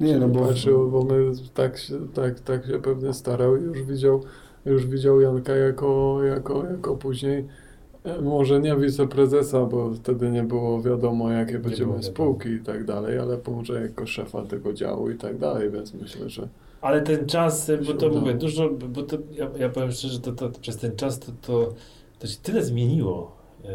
[0.00, 3.82] Nie, no bo Patrzył, bo my tak się, tak, tak się pewnie starał i już
[3.82, 4.22] widział,
[4.66, 7.44] już widział Janka jako, jako, jako później
[8.04, 13.18] e, może nie wiceprezesa, bo wtedy nie było wiadomo jakie będziemy spółki i tak dalej,
[13.18, 16.48] ale może jako szefa tego działu i tak dalej, więc myślę, że
[16.80, 18.20] Ale ten czas, bo Się to udało.
[18.20, 21.74] mówię, dużo, bo to, ja, ja powiem szczerze, to, to, przez ten czas to, to,
[22.18, 23.36] to się tyle zmieniło.
[23.64, 23.70] Yy,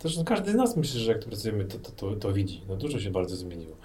[0.00, 2.62] Zresztą każdy z nas myślę, że jak tu pracujemy, to, to, to, to widzi.
[2.68, 3.76] No dużo się bardzo zmieniło.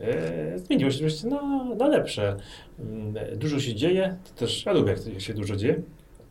[0.00, 2.36] Yy, Zmieniło się oczywiście na, na lepsze.
[3.30, 5.82] Yy, Dużo się dzieje, to też ja lubię, jak się dużo dzieje.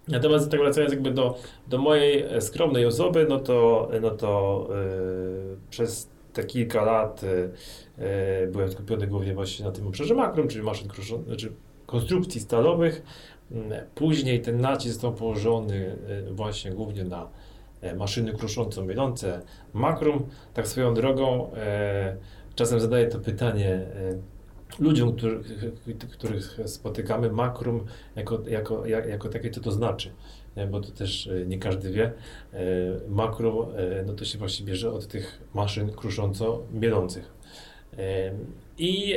[0.08, 5.58] Natomiast tak wracając jakby do, do mojej e, skromnej osoby, no to, no to yy,
[5.70, 7.52] przez te kilka lat yy,
[8.42, 11.52] yy, byłem skupiony głównie właśnie na tym obszarze makrom, czyli maszyn kruszonych, znaczy
[11.86, 13.04] konstrukcji stalowych.
[13.52, 17.30] Mm, Później ten nacisk został położony yy, właśnie głównie na
[17.82, 19.42] e, maszyny krusząco-mielące
[19.74, 20.26] makrum.
[20.54, 22.18] Tak swoją drogą e,
[22.56, 24.18] czasem zadaję to pytanie e,
[24.80, 25.48] ludziom, których,
[26.12, 27.86] których spotykamy, makrum
[28.16, 30.12] jako, jako, jak- jako takie, co to znaczy.
[30.72, 32.06] Bo to też e, nie każdy wie.
[32.54, 32.60] E,
[33.10, 33.66] Makrum,
[34.06, 37.32] no to się właśnie bierze od tych maszyn krusząco-mielących.
[37.98, 38.32] E,
[38.78, 39.16] I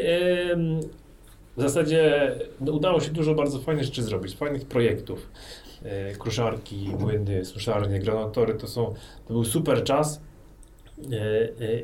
[1.57, 5.31] w zasadzie no, udało się dużo bardzo fajnych rzeczy zrobić, fajnych projektów.
[6.19, 8.95] Kruszarki, młyny, suszarnie, granatory to są,
[9.29, 10.21] to był super czas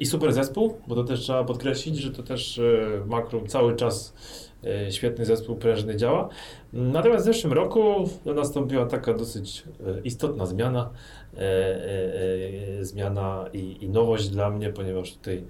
[0.00, 2.62] i super zespół, bo to też trzeba podkreślić, że to też e,
[3.06, 4.14] Makrum cały czas
[4.64, 6.28] e, świetny zespół prężny działa.
[6.72, 10.90] Natomiast w zeszłym roku no, nastąpiła taka dosyć e, istotna zmiana,
[11.34, 15.44] e, e, e, zmiana i, i nowość dla mnie, ponieważ tutaj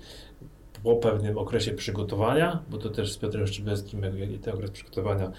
[0.83, 4.03] po pewnym okresie przygotowania, bo to też z Piotrem Szczybelskim
[4.43, 5.33] ten okres przygotowania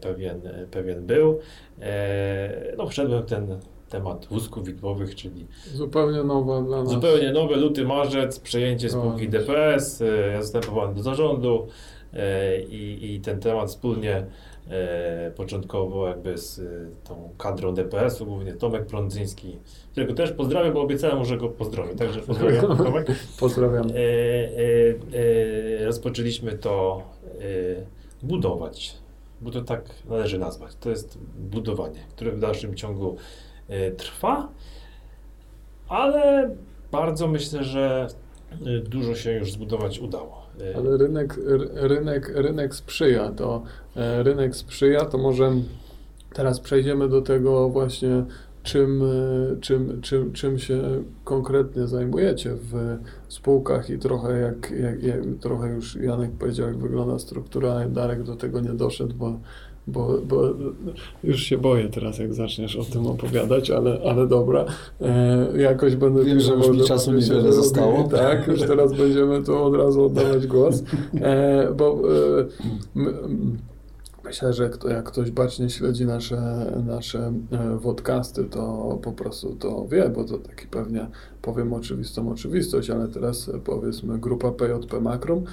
[0.00, 1.38] pewien, pewien był,
[1.80, 6.90] e, no wszedłem w ten temat wózków widłowych, czyli zupełnie nowa dla nas.
[6.90, 9.28] zupełnie nowy luty, marzec, przejęcie spółki.
[9.28, 11.66] DPS, e, ja zostałem powołany do zarządu
[12.12, 14.26] e, i, i ten temat wspólnie
[14.70, 16.60] e, początkowo jakby z
[17.04, 19.56] tą kadrą DPS-u, głównie Tomek Prądzyński,
[19.92, 23.06] którego też pozdrawiam, bo obiecałem, że go pozdrowię, także pozdrawiam Tomek.
[23.40, 23.86] Pozdrawiam.
[25.84, 27.02] Rozpoczęliśmy to
[28.22, 28.94] budować,
[29.40, 30.72] bo to tak należy nazwać.
[30.80, 33.16] To jest budowanie, które w dalszym ciągu
[33.96, 34.48] trwa,
[35.88, 36.50] ale
[36.92, 38.06] bardzo myślę, że
[38.66, 40.42] e, dużo się już zbudować udało.
[40.60, 43.62] E, Ale rynek, ry- rynek, rynek sprzyja, to
[43.96, 45.52] e, rynek sprzyja, to może
[46.32, 48.24] teraz przejdziemy do tego właśnie,
[48.62, 50.82] czym, e, czym, czym, czym się
[51.24, 57.18] konkretnie zajmujecie w spółkach i trochę jak, jak, jak trochę już Janek powiedział, jak wygląda
[57.18, 59.38] struktura, Darek do tego nie doszedł, bo,
[59.88, 60.42] bo, bo
[61.24, 64.64] już się boję teraz, jak zaczniesz o tym opowiadać, ale, ale dobra,
[65.00, 66.24] e, jakoś będę...
[66.24, 68.08] Wiem, że już mi czasu niewiele zostało.
[68.08, 70.82] Tak, już teraz będziemy tu od razu oddawać głos,
[71.20, 71.98] e, bo
[72.36, 72.40] e,
[72.96, 73.58] m, m,
[74.24, 79.86] myślę, że kto, jak ktoś bacznie śledzi nasze, nasze e, podcasty, to po prostu to
[79.88, 81.06] wie, bo to taki pewnie,
[81.42, 85.44] powiem oczywistą oczywistość, ale teraz e, powiedzmy grupa PJP Makrum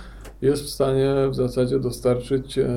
[0.42, 2.68] jest w stanie w zasadzie dostarczyć e,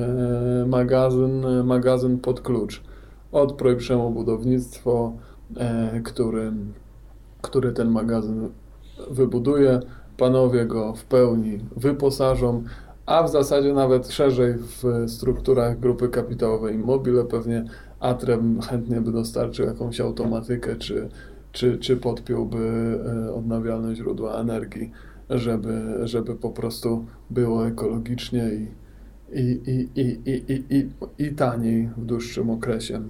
[0.67, 2.83] magazyn, magazyn pod klucz.
[3.31, 5.13] Od Projprzemu Budownictwo,
[5.57, 6.51] e, który,
[7.41, 8.49] który ten magazyn
[9.11, 9.79] wybuduje,
[10.17, 12.63] panowie go w pełni wyposażą,
[13.05, 17.65] a w zasadzie nawet szerzej w strukturach grupy kapitałowej Immobile pewnie
[17.99, 21.09] Atrem chętnie by dostarczył jakąś automatykę, czy,
[21.51, 22.57] czy, czy podpiąłby
[23.27, 24.91] e, odnawialne źródła energii,
[25.29, 28.67] żeby, żeby po prostu było ekologicznie i,
[29.31, 30.89] i, i, i, i, i, i,
[31.27, 33.01] i taniej w dłuższym okresie.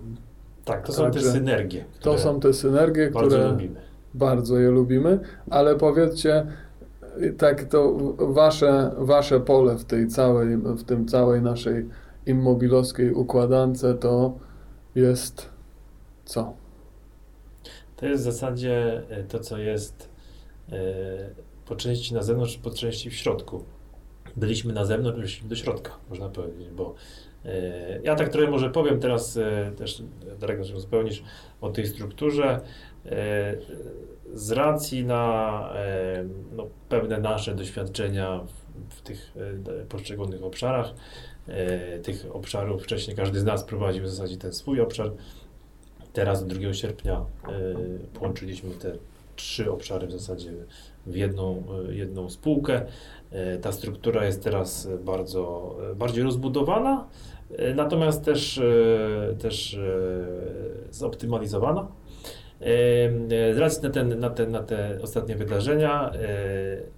[0.65, 3.81] tak, to są te Także synergie, To są te synergie, bardzo które lubimy.
[4.13, 6.47] bardzo je lubimy, ale powiedzcie,
[7.37, 11.89] tak to wasze, wasze pole w tej całej, w tym całej naszej
[12.25, 14.39] immobilowskiej układance to
[14.95, 15.49] jest
[16.25, 16.53] co?
[17.95, 20.09] To jest w zasadzie e, to, co jest
[20.71, 20.75] e,
[21.69, 23.63] po części na zewnątrz, po części w środku.
[24.35, 26.95] Byliśmy na zewnątrz, weszliśmy do środka, można powiedzieć, bo
[27.45, 30.03] e, ja tak trochę może powiem teraz e, też,
[30.39, 31.23] Darek, może uzupełnisz
[31.61, 32.61] o tej strukturze.
[33.05, 33.55] E,
[34.33, 39.33] z racji na e, no, pewne nasze doświadczenia w, w tych
[39.81, 40.93] e, poszczególnych obszarach,
[41.47, 45.11] e, tych obszarów wcześniej każdy z nas prowadził w zasadzie ten swój obszar,
[46.13, 47.25] Teraz 2 sierpnia
[48.13, 48.93] połączyliśmy te
[49.39, 50.51] trzy obszary w zasadzie
[51.07, 52.81] w jedną, y, jedną spółkę.
[53.55, 57.07] Y, Ta struktura jest teraz bardzo y, bardziej rozbudowana,
[57.75, 58.61] natomiast też,
[59.39, 59.79] też
[60.91, 61.87] zoptymalizowana.
[63.53, 66.11] Z racji na, ten, na, te, na te ostatnie wydarzenia,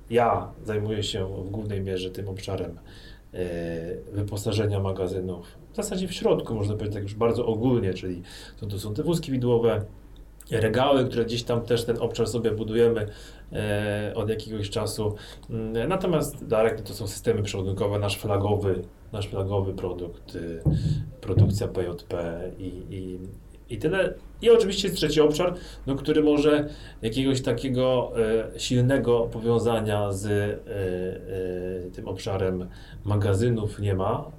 [0.09, 2.79] ja zajmuję się w głównej mierze tym obszarem
[4.13, 5.47] wyposażenia magazynów.
[5.73, 8.21] W zasadzie w środku, można powiedzieć tak już bardzo ogólnie, czyli
[8.59, 9.85] to, to są te wózki widłowe,
[10.59, 13.07] regały, które gdzieś tam też ten obszar sobie budujemy
[13.53, 15.15] e, od jakiegoś czasu.
[15.49, 20.61] Mm, Natomiast Darek to są systemy przeładunkowe, nasz flagowy, nasz flagowy produkt, y,
[21.21, 23.19] produkcja PJP i, i,
[23.69, 24.13] i tyle.
[24.41, 25.53] I oczywiście jest trzeci obszar,
[25.87, 26.69] no, który może
[27.01, 28.11] jakiegoś takiego
[28.55, 32.67] e, silnego powiązania z e, tym obszarem
[33.05, 34.31] magazynów nie ma.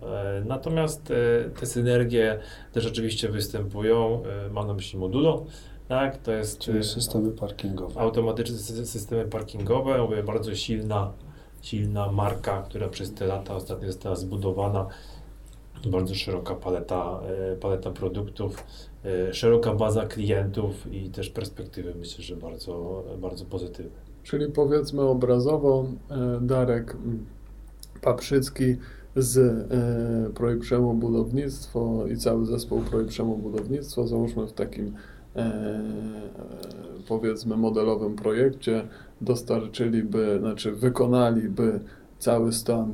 [0.45, 1.13] Natomiast
[1.61, 2.39] te synergie
[2.73, 4.23] też oczywiście występują.
[4.51, 5.47] Mam na myśli modulo,
[5.93, 6.17] tak?
[6.19, 8.01] To jest Czyli e, systemy parkingowe.
[8.01, 11.13] automatyczne sy- systemy parkingowe, mówię, bardzo silna,
[11.63, 14.87] silna marka, która przez te lata ostatnio została zbudowana.
[15.87, 17.21] Bardzo szeroka paleta,
[17.53, 18.65] e, paleta produktów,
[19.05, 23.93] e, szeroka baza klientów i też perspektywy myślę, że bardzo, bardzo pozytywne.
[24.23, 25.87] Czyli powiedzmy obrazowo
[26.41, 26.97] Darek
[28.03, 28.77] Paprzycki
[29.17, 30.31] z e,
[30.95, 34.95] Budownictwo i cały zespół Projekt Przemu Budownictwo, załóżmy w takim
[37.09, 38.83] powiedzmy modelowym projekcie,
[39.21, 41.81] dostarczyliby, znaczy wykonaliby
[42.19, 42.93] cały stan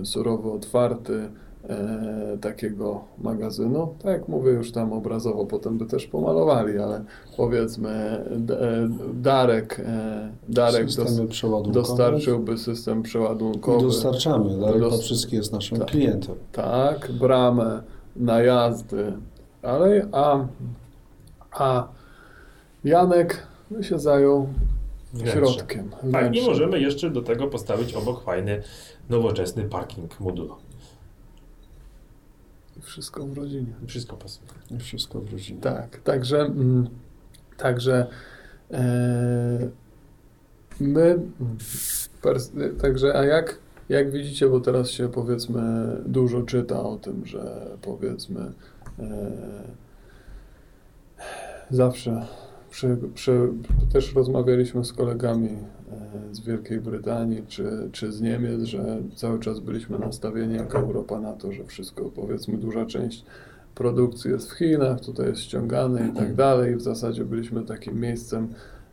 [0.00, 1.28] e, surowo otwarty
[1.68, 3.94] e, takiego magazynu.
[4.02, 7.04] Tak jak mówię już tam obrazowo, potem by też pomalowali, ale
[7.36, 8.24] powiedzmy e,
[9.14, 11.20] Darek, e, Darek dos,
[11.72, 13.82] dostarczyłby system I przeładunkowy.
[13.86, 14.58] dostarczamy.
[14.60, 15.88] Darek Dos- Paprzycki jest naszym Tak.
[15.88, 16.34] klientem.
[16.52, 17.82] Tak, bramę,
[18.16, 19.12] najazdy,
[19.62, 20.44] ale a,
[21.52, 21.88] a
[22.84, 23.46] Janek
[23.80, 24.48] się zajął
[25.12, 25.36] Wnętrze.
[25.38, 25.90] środkiem.
[26.12, 28.62] Tak, i możemy jeszcze do tego postawić obok fajny,
[29.08, 30.58] nowoczesny parking modulo.
[32.82, 33.72] Wszystko w rodzinie.
[33.86, 34.48] Wszystko pasuje.
[34.78, 35.60] Wszystko w rodzinie.
[35.60, 36.88] Tak, także, mm,
[37.56, 38.06] także
[38.70, 39.68] e,
[40.80, 41.18] my,
[42.22, 43.58] pers- także, a jak,
[43.88, 45.62] jak widzicie, bo teraz się powiedzmy
[46.06, 48.52] dużo czyta o tym, że powiedzmy
[48.98, 49.30] e,
[51.70, 52.26] zawsze
[52.70, 53.48] przy, przy,
[53.92, 59.60] też rozmawialiśmy z kolegami e, z Wielkiej Brytanii czy, czy z Niemiec, że cały czas
[59.60, 63.24] byliśmy nastawieni jako Europa na to, że wszystko powiedzmy duża część
[63.74, 66.76] produkcji jest w Chinach, tutaj jest ściągany i tak dalej.
[66.76, 68.48] W zasadzie byliśmy takim miejscem,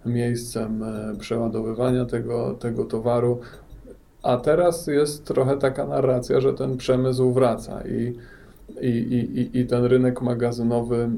[0.05, 3.39] miejscem e, przeładowywania tego, tego towaru.
[4.23, 8.13] A teraz jest trochę taka narracja, że ten przemysł wraca i,
[8.81, 11.09] i, i- i ten rynek magazynowy,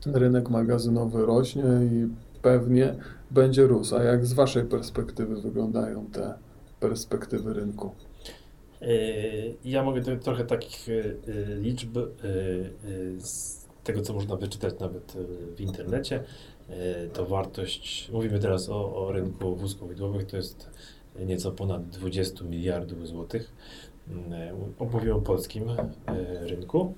[0.00, 2.08] ten rynek magazynowy rośnie i
[2.42, 2.94] pewnie
[3.30, 3.96] będzie rósł.
[3.96, 6.34] A jak z Waszej perspektywy wyglądają te
[6.80, 7.90] perspektywy rynku?
[8.80, 8.88] Yy,
[9.64, 11.16] Ja mogę to, trochę takich yy,
[11.60, 12.04] liczb yy,
[12.84, 15.12] yy, z tego, co można wyczytać nawet
[15.56, 16.24] w internecie.
[17.12, 20.70] To wartość, mówimy teraz o, o rynku wózków widłowych, to jest
[21.26, 23.52] nieco ponad 20 miliardów złotych.
[24.78, 25.64] Opowiem o polskim
[26.40, 26.94] rynku.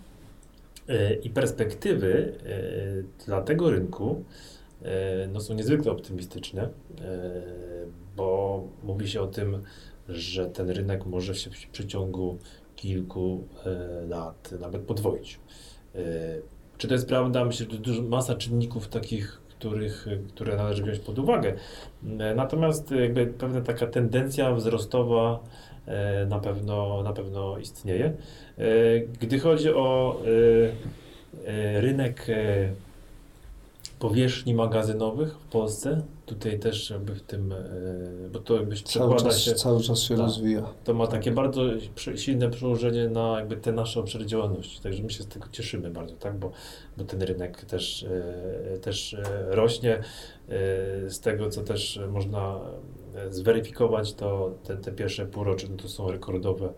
[1.22, 4.24] I perspektywy yy, dla tego rynku
[4.82, 4.88] yy,
[5.32, 7.04] no, są niezwykle optymistyczne, yy,
[8.16, 9.62] bo mówi się o tym,
[10.08, 12.38] że ten rynek może się w przeciągu
[12.76, 15.40] kilku e, lat nawet podwoić.
[15.94, 15.98] E,
[16.78, 17.44] czy to jest prawda?
[17.44, 21.54] Myślę, że dużo, masa czynników takich, których, e, które należy wziąć pod uwagę.
[22.18, 25.40] E, Natomiast e, jakby pewna taka tendencja wzrostowa
[25.86, 28.16] e, na pewno, na pewno istnieje.
[28.60, 30.20] E, Gdy chodzi o
[31.44, 32.26] e, e, rynek
[33.98, 37.54] powierzchni magazynowych w Polsce, tutaj też jakby w tym,
[38.32, 40.26] bo to jakby Cały przekłada czas, się cały czas się Tak.
[40.26, 40.62] rozwija.
[40.84, 41.62] to ma takie bardzo
[42.16, 44.82] silne przełożenie na jakby te nasze obszary działalności.
[44.82, 46.38] Także my się z tego cieszymy bardzo, tak?
[46.38, 46.50] bo,
[46.98, 48.06] bo ten rynek też,
[48.82, 49.16] też
[49.48, 50.00] rośnie.
[51.08, 52.60] Z tego, co też można
[53.30, 56.72] zweryfikować, to te, te pierwsze półrocze no to są rekordowe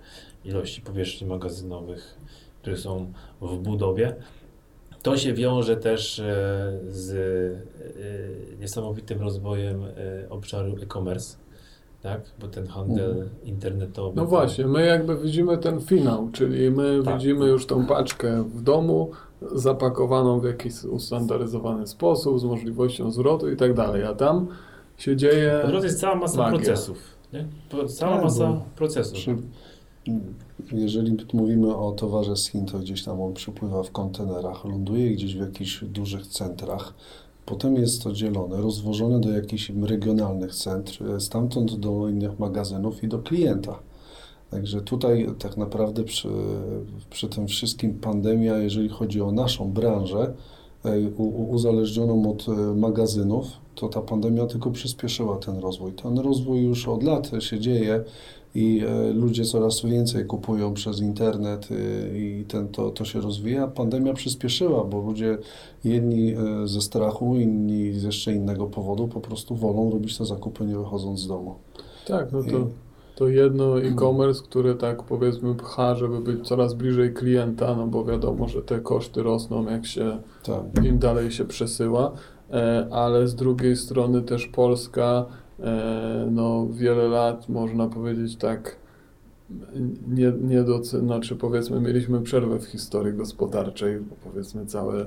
[0.44, 2.14] ilości powierzchni magazynowych,
[2.62, 4.14] które są w budowie.
[5.02, 6.24] To się wiąże też e,
[6.88, 7.12] z
[8.56, 9.90] e, niesamowitym rozwojem e,
[10.30, 11.36] obszaru e-commerce,
[12.02, 12.20] tak?
[12.40, 13.28] Bo ten handel Mhm.
[13.44, 14.16] internetowy.
[14.16, 17.14] No właśnie, my jakby widzimy ten finał, czyli my Tak.
[17.14, 19.10] widzimy już tą paczkę w domu,
[19.54, 24.46] zapakowaną w jakiś ustandaryzowany sposób, z możliwością zwrotu i tak dalej, a tam
[24.96, 25.58] się dzieje...
[25.62, 26.58] Po drodze jest cała masa Magia.
[26.58, 26.98] procesów.
[27.32, 27.46] Nie?
[27.88, 29.14] Cała Tak, masa procesów.
[29.14, 29.36] Przy,
[30.72, 35.36] jeżeli mówimy o towarze z Chin, to gdzieś tam on przypływa w kontenerach, ląduje gdzieś
[35.36, 36.94] w jakichś dużych centrach.
[37.46, 43.18] Potem jest to dzielone, rozwożone do jakichś regionalnych centr, stamtąd do innych magazynów i do
[43.18, 43.78] klienta.
[44.50, 46.28] Także tutaj tak naprawdę przy,
[47.10, 50.34] przy tym wszystkim pandemia, jeżeli chodzi o naszą branżę,
[50.84, 51.00] e,
[51.50, 55.92] uzależnioną od e, magazynów, to ta pandemia tylko przyspieszyła ten rozwój.
[55.92, 58.04] Ten rozwój już od lat się dzieje
[58.54, 63.66] i e, ludzie coraz więcej kupują przez internet e, i ten, to, to się rozwija.
[63.68, 65.38] Pandemia przyspieszyła, bo ludzie
[65.84, 66.36] jedni e,
[66.68, 71.20] ze strachu, inni z jeszcze innego powodu po prostu wolą robić te zakupy nie wychodząc
[71.20, 71.54] z domu.
[72.06, 72.64] Tak, no to, I-
[73.16, 78.48] to jedno e-commerce, które tak powiedzmy pcha, żeby być coraz bliżej klienta, no bo wiadomo,
[78.48, 80.84] że te koszty rosną, jak się Tak.
[80.84, 82.12] im dalej się przesyła,
[82.90, 85.26] ale z drugiej strony też Polska,
[86.30, 88.76] no wiele lat można powiedzieć tak,
[90.08, 95.06] nie, nie doce- znaczy powiedzmy mieliśmy przerwę w historii gospodarczej, powiedzmy całe e,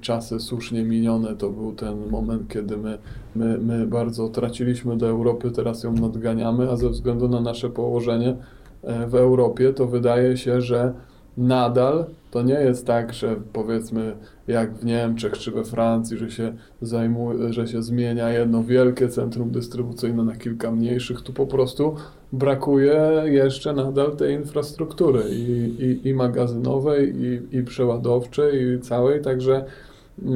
[0.00, 2.98] czasy słusznie minione to był ten moment, kiedy my,
[3.36, 8.36] my, my bardzo traciliśmy do Europy, teraz ją nadganiamy, a ze względu na nasze położenie
[8.82, 10.94] e, w Europie to wydaje się, że
[11.38, 14.16] nadal to nie jest tak, że powiedzmy
[14.48, 19.50] jak w Niemczech czy we Francji, że się zajmuje, że się zmienia jedno wielkie centrum
[19.50, 21.22] dystrybucyjne na kilka mniejszych.
[21.22, 21.94] Tu po prostu
[22.32, 29.64] brakuje jeszcze nadal tej infrastruktury i, i, i magazynowej, i, i przeładowczej, i całej, także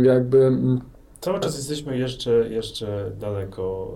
[0.03, 0.81] jakby mm,
[1.23, 3.95] Cały czas jesteśmy jeszcze, jeszcze daleko,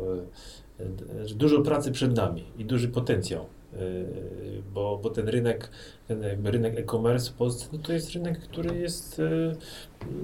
[0.81, 3.45] e, e, dużo pracy przed nami i duży potencjał,
[4.75, 5.71] bo, bo ten rynek,
[6.09, 9.21] ten rynek e-commerce w Polsce, no to jest rynek, który jest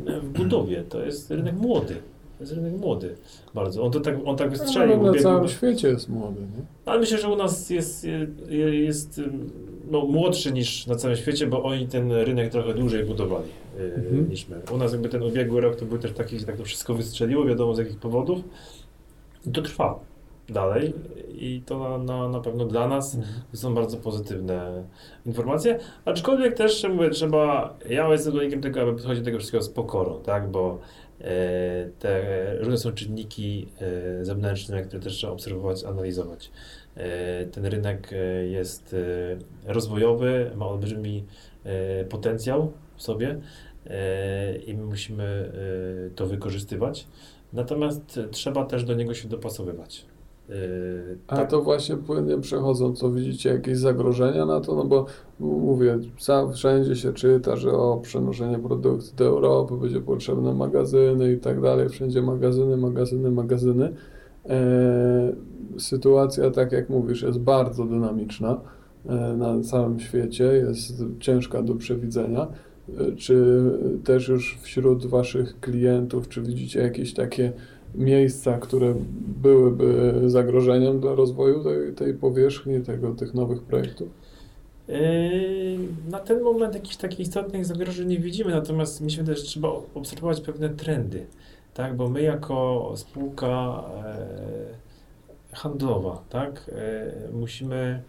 [0.06, 1.94] e, w budowie, to jest rynek młody.
[2.38, 3.14] To jest rynek młody
[3.54, 3.82] bardzo.
[3.82, 4.96] On to tak, on tak wystrzelił.
[4.96, 6.40] no, na ubiegł- całym świecie jest młody.
[6.40, 6.62] Nie?
[6.86, 8.06] ale myślę, że u nas jest,
[8.84, 9.50] jest, ym,
[9.90, 13.48] no, młodszy niż na całym świecie, bo oni ten rynek trochę dłużej budowali
[13.96, 14.30] Mhm.
[14.30, 14.56] niż my.
[14.74, 17.44] U nas jakby ten ubiegły rok to był też taki, że tak to wszystko wystrzeliło,
[17.44, 18.38] wiadomo z jakich powodów.
[19.46, 20.00] I to trwa
[20.48, 20.94] dalej
[21.34, 23.16] i to na, na, na pewno dla nas
[23.50, 24.84] to są bardzo pozytywne
[25.26, 29.68] informacje, aczkolwiek też mówię, trzeba, ja jestem zwolennikiem tego, aby podchodzić do tego wszystkiego z
[29.68, 30.78] pokorą, tak, bo
[31.20, 31.24] e,
[31.98, 32.22] te
[32.58, 33.68] różne są czynniki
[34.20, 36.50] e, zewnętrzne, które też trzeba obserwować, analizować.
[36.96, 41.24] E, ten rynek e, jest e, rozwojowy, ma olbrzymi
[41.64, 43.38] e, potencjał w sobie
[44.66, 45.52] i my musimy
[46.16, 47.06] to wykorzystywać.
[47.52, 50.06] Natomiast trzeba też do niego się dopasowywać.
[50.52, 54.74] E, A tak, to właśnie płynnie przechodząc, to widzicie jakieś zagrożenia na to?
[54.74, 55.06] No bo
[55.40, 55.98] mówię,
[56.54, 61.88] wszędzie się czyta, że o przenoszenie produkcji do Europy, będzie potrzebne magazyny i tak dalej,
[61.88, 63.92] wszędzie magazyny, magazyny, magazyny.
[64.48, 65.32] E,
[65.78, 68.60] sytuacja, tak jak mówisz, jest bardzo dynamiczna
[69.06, 72.46] e, na całym świecie, jest ciężka do przewidzenia.
[72.98, 73.62] E, Czy
[74.04, 77.52] też już wśród Waszych klientów, czy widzicie jakieś takie
[77.94, 78.94] miejsca, które
[79.42, 84.08] byłyby zagrożeniem dla rozwoju tej, tej powierzchni, tego, tych nowych projektów?
[84.88, 85.78] Yy,
[86.10, 90.40] Na ten moment jakichś takich istotnych zagrożeń nie widzimy, natomiast myślę też, że trzeba obserwować
[90.40, 91.26] pewne trendy,
[91.74, 91.96] tak?
[91.96, 96.70] Bo my jako spółka e, handlowa, tak?
[96.72, 98.02] E, musimy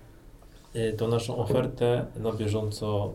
[0.73, 3.13] e, tą naszą ofertę na bieżąco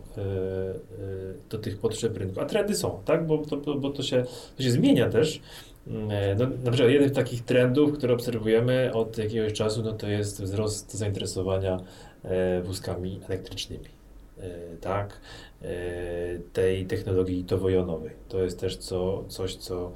[1.49, 2.39] do tych potrzeb rynku.
[2.41, 3.27] A trendy są, tak?
[3.27, 4.25] Bo to, bo to, się,
[4.57, 5.41] to się zmienia też.
[5.89, 10.07] E, No, na przykład jeden z takich trendów, które obserwujemy od jakiegoś czasu, no to
[10.07, 11.79] jest wzrost zainteresowania
[12.23, 13.85] e, wózkami elektrycznymi.
[14.39, 15.21] E, tak,
[16.53, 18.11] tej technologii towojonowej.
[18.29, 19.91] To jest też co, coś, co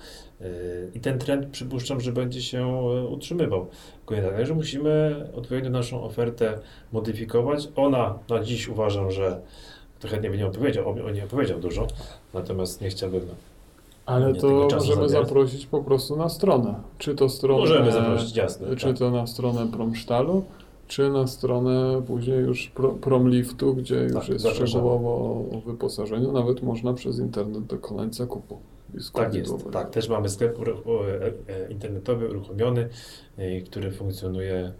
[0.95, 2.67] i ten trend przypuszczam, że będzie się
[3.09, 3.67] utrzymywał.
[4.05, 6.59] Także musimy odpowiednio naszą ofertę
[6.91, 7.67] modyfikować.
[7.75, 9.41] Ona na dziś uważam, że
[9.99, 11.87] to chętnie by nie opowiedział, o, nie opowiedział dużo,
[12.33, 13.21] natomiast nie chciałbym
[14.05, 16.75] Ale to możemy zaprosić po prostu na stronę.
[16.97, 18.75] Czy to stronę, Możemy zaprosić, jasne.
[18.75, 18.97] czy tak.
[18.97, 20.43] to na stronę Promsztalu,
[20.87, 24.67] czy na stronę później już pro, Promliftu, gdzie już Tak, jest zapraszamy.
[24.67, 25.09] szczegółowo
[25.57, 26.31] o wyposażeniu.
[26.31, 28.59] Nawet można przez internet dokonać zakupu.
[29.13, 29.89] Tak jest, tak.
[29.89, 30.65] Też mamy sklep e,
[31.53, 32.89] e, internetowy uruchomiony,
[33.37, 34.73] e, który funkcjonuje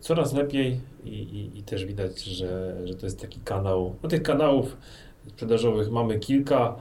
[0.00, 3.94] coraz lepiej i, i, i też widać, że, że to jest taki kanał.
[4.02, 4.76] No tych kanałów
[5.28, 6.76] sprzedażowych mamy kilka,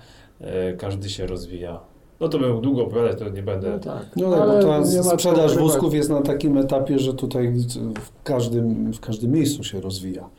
[0.77, 1.79] każdy się rozwija.
[2.19, 3.71] No to bym długo opowiadać, to nie będę.
[3.71, 4.05] No tak.
[4.15, 7.53] No Ale bo ta sprzedaż wózków jest na takim etapie, że tutaj
[7.99, 10.29] w każdym, w każdym miejscu się rozwija.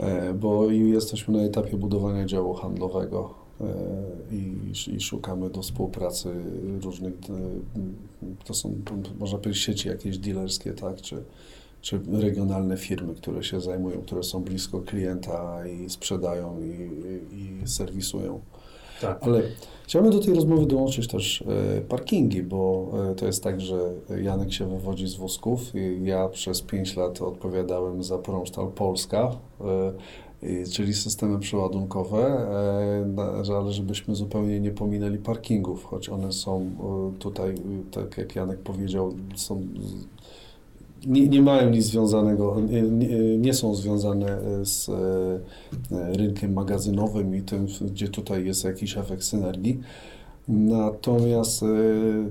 [0.00, 3.64] E, Bo i jesteśmy na etapie budowania działu handlowego e,
[4.32, 4.56] i,
[4.96, 6.28] i szukamy do współpracy
[6.82, 8.74] różnych, e, to są,
[9.18, 11.22] można powiedzieć, sieci jakieś dealerskie, tak, czy,
[11.80, 16.90] czy regionalne firmy, które się zajmują, które są blisko klienta i sprzedają i,
[17.36, 18.40] i, i serwisują.
[19.00, 19.18] Tak.
[19.22, 19.42] Ale
[19.84, 21.44] chciałbym do tej rozmowy dołączyć też
[21.78, 25.60] e, parkingi, bo e, to jest tak, że Janek się wywodzi z wózków
[26.02, 29.92] ja przez 5 lat odpowiadałem za Promstal Polska, e,
[30.72, 32.46] czyli systemy przeładunkowe,
[33.58, 36.70] ale żebyśmy zupełnie nie pominęli parkingów, choć one są
[37.18, 37.54] tutaj,
[37.90, 39.62] tak jak Janek powiedział, są
[41.06, 42.82] nie, nie mają nic związanego, nie,
[43.38, 49.80] nie, są związane z e, rynkiem magazynowym i tym, gdzie tutaj jest jakiś efekt synergii.
[50.48, 51.66] Natomiast e,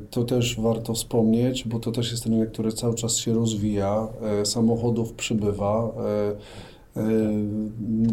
[0.10, 4.08] to też warto wspomnieć, bo to też jest rynek, który cały czas się rozwija,
[4.42, 5.92] e, samochodów przybywa.
[6.96, 7.10] e, e,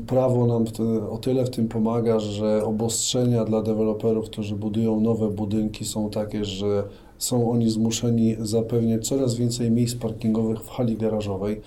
[0.07, 0.65] Prawo nam
[1.11, 6.45] o tyle w tym pomaga, że obostrzenia dla deweloperów, którzy budują nowe budynki są takie,
[6.45, 6.85] że
[7.19, 11.61] są oni zmuszeni zapewniać coraz więcej miejsc parkingowych w hali garażowej.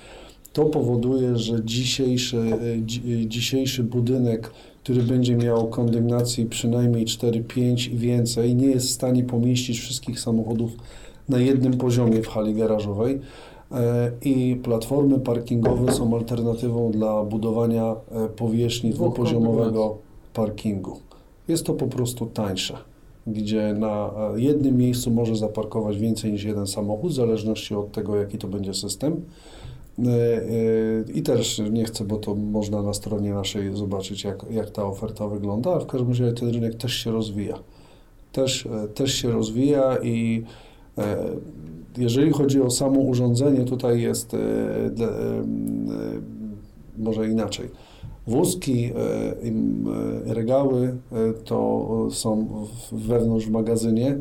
[0.53, 4.51] To powoduje, że dzisiejszy, e, dzi- dzisiejszy budynek,
[4.83, 10.71] który będzie miał kondygnacji przynajmniej 4-5 i więcej, nie jest w stanie pomieścić wszystkich samochodów
[11.29, 13.19] na jednym poziomie w hali garażowej.
[13.71, 19.97] E, I platformy parkingowe są alternatywą dla budowania e, powierzchni dwupoziomowego
[20.33, 20.99] parkingu.
[21.47, 22.77] Jest to po prostu tańsze,
[23.27, 28.37] gdzie na jednym miejscu może zaparkować więcej niż jeden samochód, w zależności od tego, jaki
[28.37, 29.21] to będzie system.
[30.05, 34.69] E, e, I też nie chcę, bo to można na stronie naszej zobaczyć, jak, jak
[34.69, 37.59] ta oferta wygląda, w każdym razie ten rynek też się rozwija.
[38.31, 40.43] Też, e, też się rozwija i
[41.97, 44.35] jeżeli chodzi o samo urządzenie, tutaj jest
[46.97, 47.69] może inaczej.
[48.29, 49.87] Wózki, e, im,
[50.27, 52.47] e, regały e, to są
[52.91, 54.17] wewnątrz w magazynie,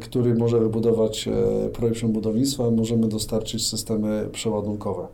[0.00, 1.28] który może wybudować
[1.72, 5.06] projekt budownictwa, możemy dostarczyć systemy przeładunkowe.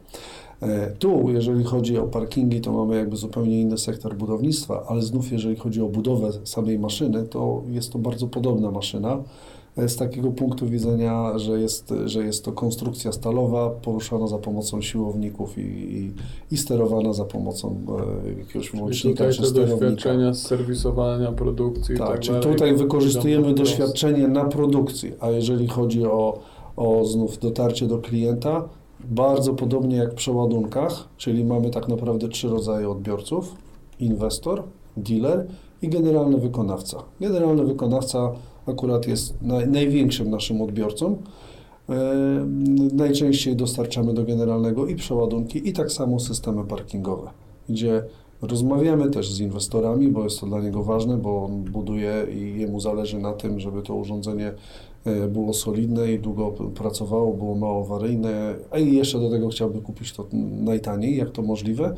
[0.98, 5.56] Tu, jeżeli chodzi o parkingi, to mamy jakby zupełnie inny sektor budownictwa, ale znów, jeżeli
[5.56, 9.22] chodzi o budowę samej maszyny, to jest to bardzo podobna maszyna.
[9.86, 15.58] Z takiego punktu widzenia, że jest, że jest to konstrukcja stalowa, poruszana za pomocą siłowników
[15.58, 16.12] i, i,
[16.50, 17.76] i sterowana za pomocą
[18.26, 19.80] e, jakiegoś I łącznika tutaj czy te sterownika.
[19.80, 22.52] doświadczenia z serwisowania produkcji i Tak, tak czyli dalej.
[22.52, 26.38] tutaj wykorzystujemy doświadczenie na produkcji, a jeżeli chodzi o,
[26.76, 28.68] o znów dotarcie do klienta,
[29.04, 33.54] bardzo podobnie jak w przeładunkach, czyli mamy tak naprawdę trzy rodzaje odbiorców:
[34.00, 34.62] inwestor,
[34.96, 35.46] dealer
[35.82, 37.02] i generalny wykonawca.
[37.20, 38.32] Generalny wykonawca
[38.66, 41.18] akurat jest naj, największym naszym odbiorcą.
[41.88, 42.46] E,
[42.92, 47.30] najczęściej dostarczamy do generalnego i przeładunki, i tak samo systemy parkingowe,
[47.68, 48.02] gdzie
[48.42, 52.80] rozmawiamy też z inwestorami, bo jest to dla niego ważne, bo on buduje i jemu
[52.80, 54.52] zależy na tym, żeby to urządzenie
[55.04, 59.80] e, było solidne i długo pracowało, było mało awaryjne, a i jeszcze do tego chciałby
[59.80, 60.26] kupić to
[60.64, 61.96] najtaniej, jak to możliwe.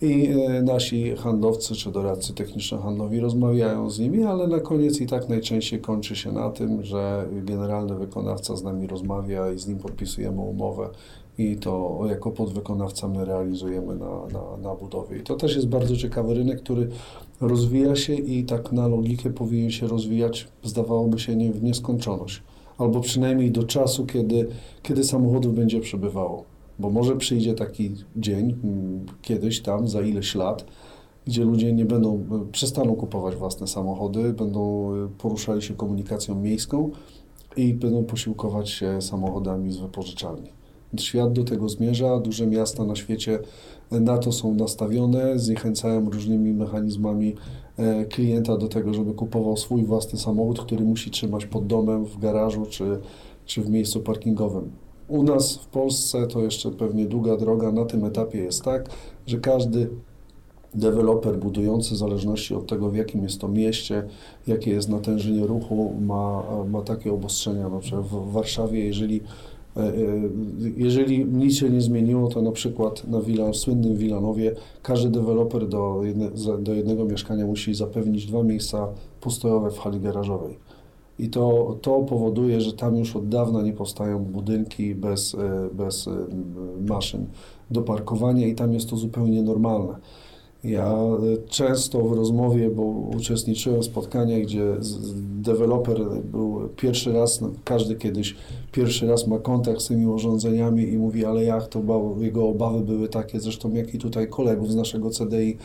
[0.00, 5.28] I e, nasi handlowcy czy doradcy techniczno-handlowi rozmawiają z nimi, ale na koniec i tak
[5.28, 10.40] najczęściej kończy się na tym, że generalny wykonawca z nami rozmawia i z nim podpisujemy
[10.40, 10.88] umowę
[11.38, 15.18] i to jako podwykonawca my realizujemy na, na, na budowie.
[15.18, 16.88] I to też jest bardzo ciekawy rynek, który
[17.40, 22.42] rozwija się i tak na logikę powinien się rozwijać, zdawałoby się, nie, w nieskończoność.
[22.78, 24.48] Albo przynajmniej do czasu, kiedy,
[24.82, 26.57] kiedy samochodów będzie przybywało.
[26.78, 30.64] Bo może przyjdzie taki dzień, mm, kiedyś tam, za ileś lat,
[31.26, 36.90] gdzie ludzie nie będą, e, przestaną kupować własne samochody, będą e, poruszali się komunikacją miejską
[37.56, 40.50] i będą posiłkować się samochodami z wypożyczalni.
[40.96, 43.38] Świat do tego zmierza, duże miasta na świecie
[43.90, 47.34] na to są nastawione, zniechęcają różnymi mechanizmami
[47.76, 52.18] e, klienta do tego, żeby kupował swój własny samochód, który musi trzymać pod domem, w
[52.18, 53.00] garażu czy,
[53.46, 54.70] czy w miejscu parkingowym.
[55.08, 57.72] U nas w Polsce to jeszcze pewnie długa droga.
[57.72, 58.88] Na tym etapie jest tak,
[59.26, 59.90] że każdy
[60.74, 64.04] deweloper budujący, w zależności od tego, w jakim jest to mieście,
[64.46, 67.68] jakie jest natężenie ruchu, ma, ma takie obostrzenia.
[67.68, 69.20] Na przykład w Warszawie, jeżeli,
[69.76, 69.92] e, e,
[70.76, 76.00] jeżeli nic się nie zmieniło, to na przykład na Wilan, słynnym Wilanowie każdy deweloper do,
[76.04, 78.88] jedne, do jednego mieszkania musi zapewnić dwa miejsca
[79.20, 80.58] postojowe w hali garażowej.
[81.18, 86.08] I to, to powoduje, że tam już od dawna nie powstają budynki bez, e, bez
[86.08, 86.10] e,
[86.88, 87.26] maszyn
[87.70, 89.94] do parkowania i tam jest to zupełnie normalne.
[90.64, 92.82] Ja e, często w rozmowie, bo
[93.16, 94.76] uczestniczyłem w spotkaniach, gdzie
[95.42, 98.36] deweloper był pierwszy raz, no, każdy kiedyś
[98.72, 101.82] pierwszy raz ma kontakt z tymi urządzeniami i mówi, ale jak to,
[102.20, 105.56] jego obawy były takie, zresztą jak i tutaj kolegów z naszego CDI,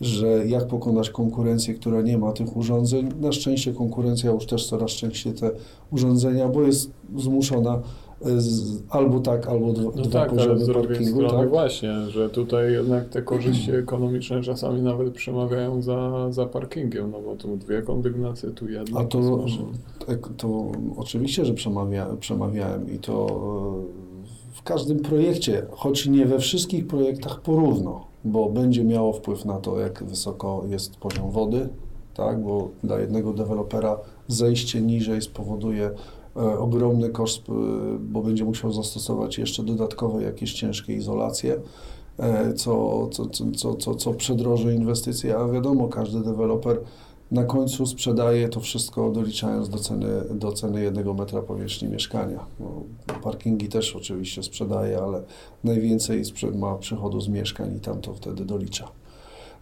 [0.00, 3.08] że jak pokonać konkurencję, która nie ma tych urządzeń.
[3.20, 5.50] Na szczęście konkurencja już też coraz częściej te
[5.90, 7.82] urządzenia, bo jest zmuszona
[8.24, 11.48] z, albo tak, albo dwa, No dwa tak, ale poziomy z drugiej parkingu, strony tak?
[11.48, 17.36] właśnie, że tutaj jednak te korzyści ekonomiczne czasami nawet przemawiają za, za parkingiem, no bo
[17.36, 19.00] tu dwie kondygnacje, tu jedna.
[19.00, 19.44] A to,
[20.06, 23.26] tak, to oczywiście, że przemawia, przemawiałem i to
[24.28, 29.56] e, w każdym projekcie, choć nie we wszystkich projektach porówno, bo będzie miało wpływ na
[29.58, 31.68] to, jak wysoko jest poziom wody,
[32.14, 33.98] tak, bo dla jednego dewelopera
[34.28, 35.90] zejście niżej spowoduje
[36.34, 37.52] ogromny koszt, e,
[38.00, 41.60] bo będzie musiał zastosować jeszcze dodatkowe jakieś ciężkie izolacje,
[42.18, 46.80] e, co, co, co, co, co, przedroży inwestycje, a wiadomo, każdy deweloper
[47.30, 52.46] na końcu sprzedaje to wszystko doliczając do ceny, do ceny jednego metra powierzchni mieszkania.
[52.60, 52.82] No,
[53.22, 55.22] parkingi też oczywiście sprzedaje, ale
[55.64, 56.22] najwięcej
[56.54, 58.88] ma przychodu z mieszkań i tam to wtedy dolicza.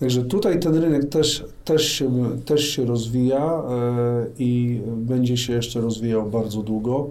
[0.01, 2.11] Także tutaj ten rynek też, też, się,
[2.44, 7.09] też się rozwija e, i będzie się jeszcze rozwijał bardzo długo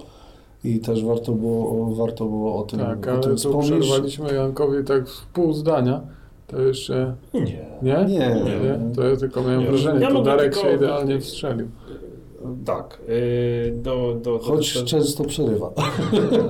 [0.64, 3.80] i też warto było, warto było o tym, Tak, o ale tym tu wspomnieć.
[3.86, 6.02] przerwaliśmy Jankowi tak w pół zdania,
[6.48, 7.16] to jeszcze...
[7.34, 7.42] Nie.
[7.82, 8.06] Nie?
[8.06, 8.18] Nie.
[8.18, 8.80] nie?
[8.96, 9.68] To ja tylko miałem Nie.
[9.68, 11.68] wrażenie, Ja to Darek tylko- się idealnie wstrzelił.
[12.66, 13.00] Tak.
[13.08, 15.72] Yy, do, do, do, Choć do, często przerywa.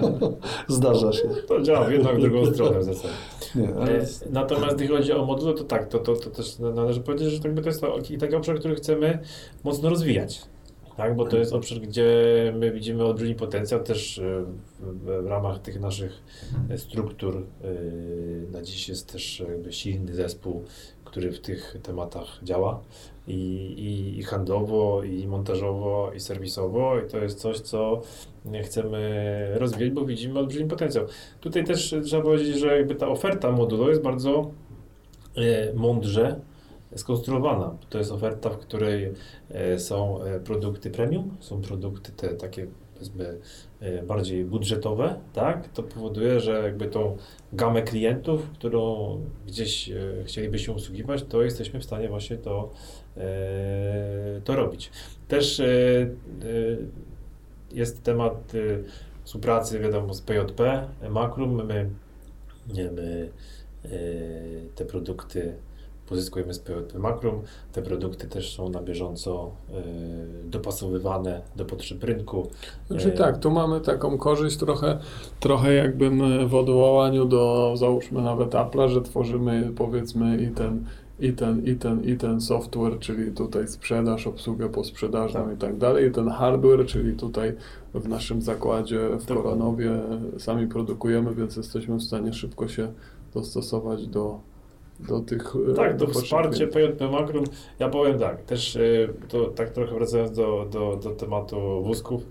[0.67, 1.29] Zdarza się.
[1.47, 3.13] to działa w jedną, w drugą stronę w zasadzie.
[3.55, 7.01] Nie, ale E, Natomiast jeśli chodzi o moduły, to tak, to, to, to też należy
[7.01, 9.19] powiedzieć, że jakby to jest to, taki obszar, który chcemy
[9.63, 10.41] mocno rozwijać.
[10.97, 12.13] Tak, bo to jest obszar, gdzie
[12.57, 14.43] my widzimy olbrzymi potencjał też e,
[14.79, 16.23] w, ramach tych naszych
[16.69, 17.45] e, struktur.
[17.63, 20.63] e, Na dziś jest też jakby silny zespół,
[21.09, 22.79] który w tych tematach działa
[23.27, 23.33] i,
[23.77, 28.01] i, i handlowo, i montażowo, i serwisowo i to jest coś, co
[28.63, 31.05] chcemy rozwijać, bo widzimy olbrzymi potencjał.
[31.41, 34.51] Tutaj też trzeba powiedzieć, że jakby ta oferta modulo jest bardzo
[35.35, 36.39] e, mądrze
[36.95, 37.77] skonstruowana.
[37.89, 39.13] To jest oferta, w której
[39.49, 42.67] e, są e, produkty premium, są produkty te takie
[42.99, 43.37] powiedzmy
[43.79, 45.69] e, bardziej budżetowe, tak?
[45.69, 47.17] To powoduje, że jakby tą
[47.53, 49.95] gamę klientów, którą gdzieś e,
[50.25, 52.69] chcielibyśmy usługiwać, to jesteśmy w stanie właśnie to,
[53.17, 54.91] e, to robić.
[55.27, 55.61] Też
[57.71, 58.53] jest temat
[59.23, 61.65] współpracy, wiadomo, z PJP, Makrum.
[61.65, 61.89] My,
[62.73, 63.29] my
[64.75, 65.55] te produkty
[66.09, 67.41] pozyskujemy z PJP Makrum.
[67.71, 69.73] Te produkty też są na bieżąco e,
[70.49, 72.47] dopasowywane do potrzeb rynku.
[72.87, 74.99] Znaczy E, tak, tu mamy taką korzyść trochę,
[75.39, 80.85] trochę jakbym w odwołaniu do, załóżmy nawet Apple'a, że tworzymy powiedzmy i ten,
[81.19, 85.53] i ten, i ten, i ten software, czyli tutaj sprzedaż, obsługę posprzedażną Tak.
[85.53, 87.55] i tak dalej, i ten hardware, czyli tutaj
[87.93, 89.35] w naszym zakładzie w Dokładnie.
[89.35, 89.91] Koranowie
[90.37, 92.93] sami produkujemy, więc jesteśmy w stanie szybko się
[93.33, 94.39] dostosować do,
[95.07, 96.73] do tych e, Tak, do klientów.
[96.73, 97.43] PJP Makrum.
[97.79, 102.25] Ja powiem tak, też y, to tak trochę wracając do, do, do tematu wózków,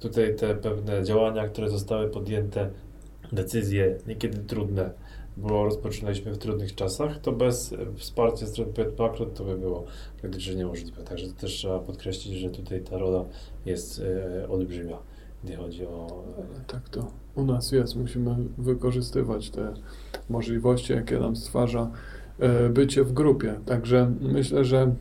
[0.00, 2.70] tutaj te pewne działania, które zostały podjęte,
[3.32, 4.90] decyzje niekiedy trudne,
[5.36, 9.84] bo rozpoczynaliśmy w trudnych czasach, to bez e, wsparcia strony Makrum to by było
[10.20, 11.02] praktycznie niemożliwe.
[11.02, 13.24] Także to też trzeba podkreślić, że tutaj ta rola
[13.66, 14.98] jest e, olbrzymia,
[15.44, 16.24] gdy chodzi o
[16.66, 17.96] Tak to u nas jest.
[17.96, 19.74] Musimy wykorzystywać te
[20.30, 21.90] możliwości, jakie nam stwarza
[22.38, 23.54] e, bycie w grupie.
[23.66, 24.94] Także myślę, że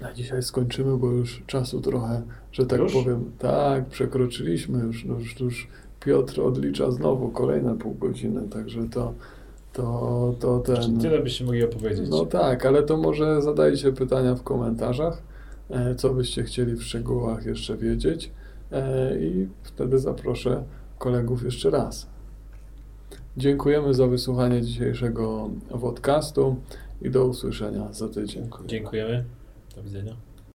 [0.00, 2.92] na dzisiaj skończymy, bo już czasu trochę, że tak Już?
[2.92, 5.68] powiem, tak, przekroczyliśmy już, no już, już
[6.00, 9.14] Piotr odlicza znowu kolejne pół godziny, także to,
[9.72, 11.00] to, to ten...
[11.00, 12.08] tyle byście mogli opowiedzieć.
[12.10, 15.22] No tak, ale to może zadajcie pytania w komentarzach,
[15.70, 18.30] e, co byście chcieli w szczegółach jeszcze wiedzieć
[18.72, 20.64] e, i wtedy zaproszę
[21.02, 22.06] kolegów jeszcze raz.
[23.36, 25.50] Dziękujemy za wysłuchanie dzisiejszego
[25.80, 26.56] podcastu
[27.02, 28.50] i do usłyszenia za tydzień.
[28.66, 29.24] Dziękujemy.
[29.76, 30.16] Do widzenia.